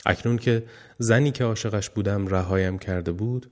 اکنون 0.05 0.37
که 0.37 0.65
زنی 0.97 1.31
که 1.31 1.43
عاشقش 1.43 1.89
بودم 1.89 2.27
رهایم 2.27 2.79
کرده 2.79 3.11
بود 3.11 3.51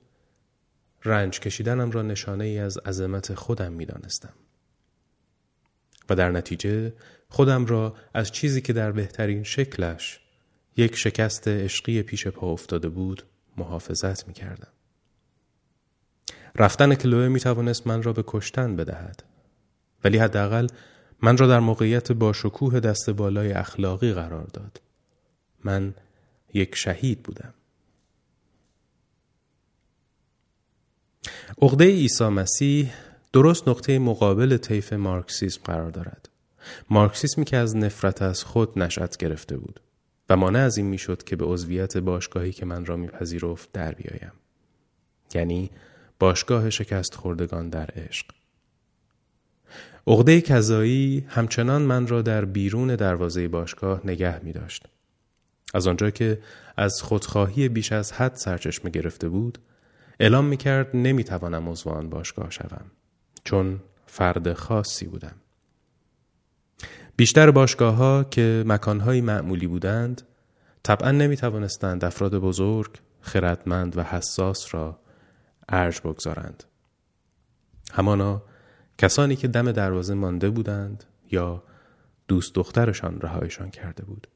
رنج 1.04 1.40
کشیدنم 1.40 1.90
را 1.90 2.02
نشانه 2.02 2.44
ای 2.44 2.58
از 2.58 2.78
عظمت 2.78 3.34
خودم 3.34 3.72
می 3.72 3.86
دانستم. 3.86 4.34
و 6.10 6.14
در 6.14 6.30
نتیجه 6.30 6.92
خودم 7.28 7.66
را 7.66 7.96
از 8.14 8.32
چیزی 8.32 8.60
که 8.60 8.72
در 8.72 8.92
بهترین 8.92 9.42
شکلش 9.42 10.20
یک 10.76 10.96
شکست 10.96 11.48
عشقی 11.48 12.02
پیش 12.02 12.26
پا 12.26 12.52
افتاده 12.52 12.88
بود 12.88 13.22
محافظت 13.56 14.28
می 14.28 14.34
کردم. 14.34 14.72
رفتن 16.54 16.94
کلوه 16.94 17.28
می 17.28 17.40
توانست 17.40 17.86
من 17.86 18.02
را 18.02 18.12
به 18.12 18.24
کشتن 18.26 18.76
بدهد 18.76 19.22
ولی 20.04 20.18
حداقل 20.18 20.66
من 21.22 21.36
را 21.36 21.46
در 21.46 21.60
موقعیت 21.60 22.12
با 22.12 22.32
شکوه 22.32 22.80
دست 22.80 23.10
بالای 23.10 23.52
اخلاقی 23.52 24.12
قرار 24.12 24.46
داد. 24.46 24.80
من 25.64 25.94
یک 26.54 26.74
شهید 26.74 27.22
بودم. 27.22 27.54
عقده 31.62 31.84
عیسی 31.84 32.24
مسیح 32.24 32.92
درست 33.32 33.68
نقطه 33.68 33.98
مقابل 33.98 34.56
طیف 34.56 34.92
مارکسیسم 34.92 35.60
قرار 35.64 35.90
دارد. 35.90 36.28
مارکسیسمی 36.90 37.44
که 37.44 37.56
از 37.56 37.76
نفرت 37.76 38.22
از 38.22 38.44
خود 38.44 38.78
نشأت 38.78 39.16
گرفته 39.16 39.56
بود 39.56 39.80
و 40.28 40.36
مانع 40.36 40.58
از 40.58 40.76
این 40.76 40.86
می‌شد 40.86 41.22
که 41.22 41.36
به 41.36 41.44
عضویت 41.44 41.96
باشگاهی 41.96 42.52
که 42.52 42.66
من 42.66 42.86
را 42.86 42.96
میپذیرفت 42.96 43.72
در 43.72 43.94
بیایم. 43.94 44.32
یعنی 45.34 45.70
باشگاه 46.18 46.70
شکست 46.70 47.14
خوردگان 47.14 47.68
در 47.68 47.90
عشق. 47.96 48.37
عقده 50.08 50.40
کذایی 50.40 51.26
همچنان 51.28 51.82
من 51.82 52.06
را 52.06 52.22
در 52.22 52.44
بیرون 52.44 52.96
دروازه 52.96 53.48
باشگاه 53.48 54.00
نگه 54.04 54.44
می 54.44 54.52
داشت. 54.52 54.86
از 55.74 55.86
آنجا 55.86 56.10
که 56.10 56.40
از 56.76 57.02
خودخواهی 57.02 57.68
بیش 57.68 57.92
از 57.92 58.12
حد 58.12 58.34
سرچشمه 58.34 58.90
گرفته 58.90 59.28
بود 59.28 59.58
اعلام 60.20 60.44
می 60.44 60.56
کرد 60.56 60.90
نمی 60.94 61.24
توانم 61.24 61.68
عضو 61.68 61.90
باشگاه 61.90 62.50
شوم 62.50 62.90
چون 63.44 63.80
فرد 64.06 64.52
خاصی 64.52 65.06
بودم. 65.06 65.34
بیشتر 67.16 67.50
باشگاه 67.50 67.94
ها 67.94 68.24
که 68.24 68.64
مکانهایی 68.66 69.20
معمولی 69.20 69.66
بودند 69.66 70.22
طبعا 70.82 71.10
نمی 71.10 71.36
توانستند 71.36 72.04
افراد 72.04 72.38
بزرگ، 72.38 72.90
خردمند 73.20 73.98
و 73.98 74.02
حساس 74.02 74.74
را 74.74 74.98
ارج 75.68 76.00
بگذارند. 76.00 76.64
همانا 77.92 78.42
کسانی 78.98 79.36
که 79.36 79.48
دم 79.48 79.72
دروازه 79.72 80.14
مانده 80.14 80.50
بودند 80.50 81.04
یا 81.30 81.62
دوست 82.28 82.54
دخترشان 82.54 83.20
رهایشان 83.20 83.70
کرده 83.70 84.04
بود. 84.04 84.28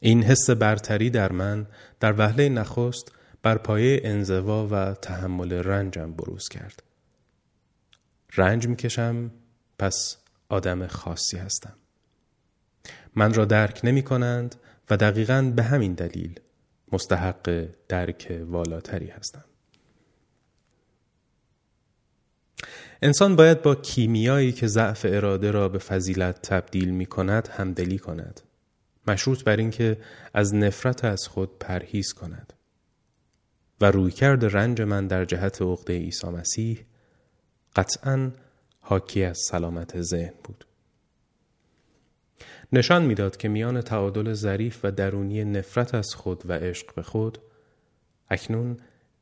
این 0.00 0.22
حس 0.22 0.50
برتری 0.50 1.10
در 1.10 1.32
من 1.32 1.66
در 2.00 2.14
وهله 2.18 2.48
نخست 2.48 3.12
بر 3.42 3.58
پایه 3.58 4.00
انزوا 4.04 4.68
و 4.70 4.94
تحمل 4.94 5.52
رنجم 5.52 6.12
بروز 6.12 6.48
کرد. 6.48 6.82
رنج 8.36 8.68
می‌کشم 8.68 9.30
پس 9.78 10.16
آدم 10.48 10.86
خاصی 10.86 11.36
هستم. 11.36 11.74
من 13.14 13.34
را 13.34 13.44
درک 13.44 13.80
نمی 13.84 14.02
کنند 14.02 14.56
و 14.90 14.96
دقیقا 14.96 15.52
به 15.56 15.62
همین 15.62 15.94
دلیل 15.94 16.40
مستحق 16.92 17.68
درک 17.88 18.42
والاتری 18.46 19.06
هستم. 19.06 19.44
انسان 23.02 23.36
باید 23.36 23.62
با 23.62 23.74
کیمیایی 23.74 24.52
که 24.52 24.66
ضعف 24.66 25.06
اراده 25.08 25.50
را 25.50 25.68
به 25.68 25.78
فضیلت 25.78 26.42
تبدیل 26.42 26.90
می 26.90 27.06
کند 27.06 27.48
همدلی 27.48 27.98
کند. 27.98 28.40
مشروط 29.06 29.44
بر 29.44 29.56
اینکه 29.56 29.98
از 30.34 30.54
نفرت 30.54 31.04
از 31.04 31.26
خود 31.28 31.58
پرهیز 31.58 32.12
کند. 32.12 32.52
و 33.80 33.90
رویکرد 33.90 34.56
رنج 34.56 34.82
من 34.82 35.06
در 35.06 35.24
جهت 35.24 35.62
عقده 35.62 35.92
عیسی 35.92 36.26
مسیح 36.26 36.86
قطعا 37.76 38.30
حاکی 38.80 39.24
از 39.24 39.38
سلامت 39.50 40.02
ذهن 40.02 40.34
بود. 40.44 40.64
نشان 42.72 43.04
می‌داد 43.04 43.36
که 43.36 43.48
میان 43.48 43.80
تعادل 43.80 44.32
ظریف 44.32 44.80
و 44.84 44.92
درونی 44.92 45.44
نفرت 45.44 45.94
از 45.94 46.14
خود 46.14 46.42
و 46.46 46.52
عشق 46.52 46.94
به 46.94 47.02
خود 47.02 47.38
اکنون 48.30 48.76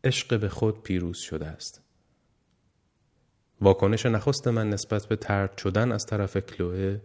عشق 0.04 0.40
به 0.40 0.48
خود 0.48 0.82
پیروز 0.82 1.18
شده 1.18 1.46
است. 1.46 1.85
واکنش 3.60 4.06
نخست 4.06 4.48
من 4.48 4.70
نسبت 4.70 5.06
به 5.06 5.16
ترد 5.16 5.58
شدن 5.58 5.92
از 5.92 6.06
طرف 6.06 6.36
کلوه 6.36 7.00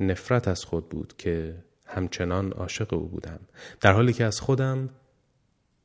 نفرت 0.00 0.48
از 0.48 0.64
خود 0.64 0.88
بود 0.88 1.16
که 1.16 1.64
همچنان 1.86 2.52
عاشق 2.52 2.94
او 2.94 3.08
بودم. 3.08 3.40
در 3.80 3.92
حالی 3.92 4.12
که 4.12 4.24
از 4.24 4.40
خودم 4.40 4.90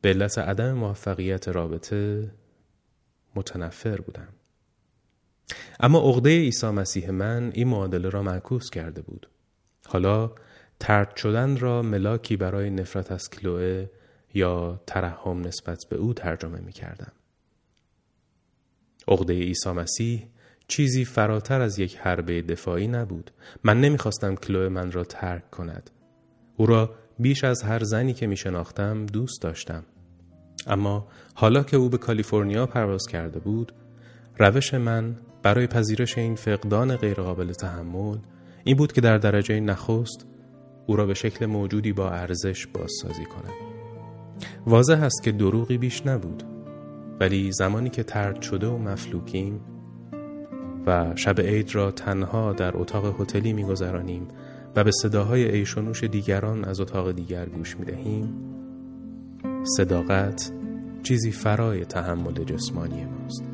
به 0.01 0.09
علت 0.09 0.37
عدم 0.37 0.73
موفقیت 0.73 1.47
رابطه 1.47 2.31
متنفر 3.35 4.01
بودم. 4.01 4.33
اما 5.79 5.99
عقده 5.99 6.29
عیسی 6.29 6.67
مسیح 6.67 7.09
من 7.09 7.51
این 7.53 7.67
معادله 7.67 8.09
را 8.09 8.23
معکوس 8.23 8.69
کرده 8.69 9.01
بود. 9.01 9.29
حالا 9.85 10.31
ترد 10.79 11.15
شدن 11.15 11.57
را 11.57 11.81
ملاکی 11.81 12.37
برای 12.37 12.69
نفرت 12.69 13.11
از 13.11 13.29
کلوه 13.29 13.87
یا 14.33 14.81
ترحم 14.87 15.41
نسبت 15.41 15.77
به 15.89 15.95
او 15.95 16.13
ترجمه 16.13 16.59
می 16.59 16.71
کردم. 16.71 17.11
عقده 19.07 19.33
عیسی 19.33 19.71
مسیح 19.71 20.27
چیزی 20.67 21.05
فراتر 21.05 21.61
از 21.61 21.79
یک 21.79 21.97
حربه 21.97 22.41
دفاعی 22.41 22.87
نبود. 22.87 23.31
من 23.63 23.81
نمی‌خواستم 23.81 24.35
کلوه 24.35 24.69
من 24.69 24.91
را 24.91 25.03
ترک 25.03 25.51
کند. 25.51 25.89
او 26.57 26.65
را 26.65 26.95
بیش 27.19 27.43
از 27.43 27.63
هر 27.63 27.83
زنی 27.83 28.13
که 28.13 28.27
می 28.27 28.37
شناختم 28.37 29.05
دوست 29.05 29.41
داشتم. 29.41 29.83
اما 30.67 31.07
حالا 31.35 31.63
که 31.63 31.77
او 31.77 31.89
به 31.89 31.97
کالیفرنیا 31.97 32.65
پرواز 32.65 33.05
کرده 33.11 33.39
بود، 33.39 33.73
روش 34.39 34.73
من 34.73 35.15
برای 35.43 35.67
پذیرش 35.67 36.17
این 36.17 36.35
فقدان 36.35 36.95
غیرقابل 36.95 37.51
تحمل 37.51 38.17
این 38.63 38.77
بود 38.77 38.91
که 38.91 39.01
در 39.01 39.17
درجه 39.17 39.59
نخست 39.59 40.27
او 40.87 40.95
را 40.95 41.05
به 41.05 41.13
شکل 41.13 41.45
موجودی 41.45 41.93
با 41.93 42.09
ارزش 42.09 42.67
بازسازی 42.67 43.25
کنم. 43.25 43.53
واضح 44.67 45.03
است 45.03 45.23
که 45.23 45.31
دروغی 45.31 45.77
بیش 45.77 46.05
نبود 46.05 46.52
ولی 47.23 47.51
زمانی 47.51 47.89
که 47.89 48.03
ترد 48.03 48.41
شده 48.41 48.67
و 48.67 48.77
مفلوکیم 48.77 49.61
و 50.85 51.13
شب 51.15 51.41
عید 51.41 51.75
را 51.75 51.91
تنها 51.91 52.53
در 52.53 52.77
اتاق 52.77 53.21
هتلی 53.21 53.53
میگذرانیم 53.53 54.27
و 54.75 54.83
به 54.83 54.91
صداهای 54.91 55.51
ایشونوش 55.51 56.03
دیگران 56.03 56.65
از 56.65 56.79
اتاق 56.79 57.11
دیگر 57.11 57.45
گوش 57.45 57.77
می 57.77 57.85
دهیم 57.85 58.33
صداقت 59.77 60.51
چیزی 61.03 61.31
فرای 61.31 61.85
تحمل 61.85 62.43
جسمانی 62.43 63.05
ماست. 63.05 63.52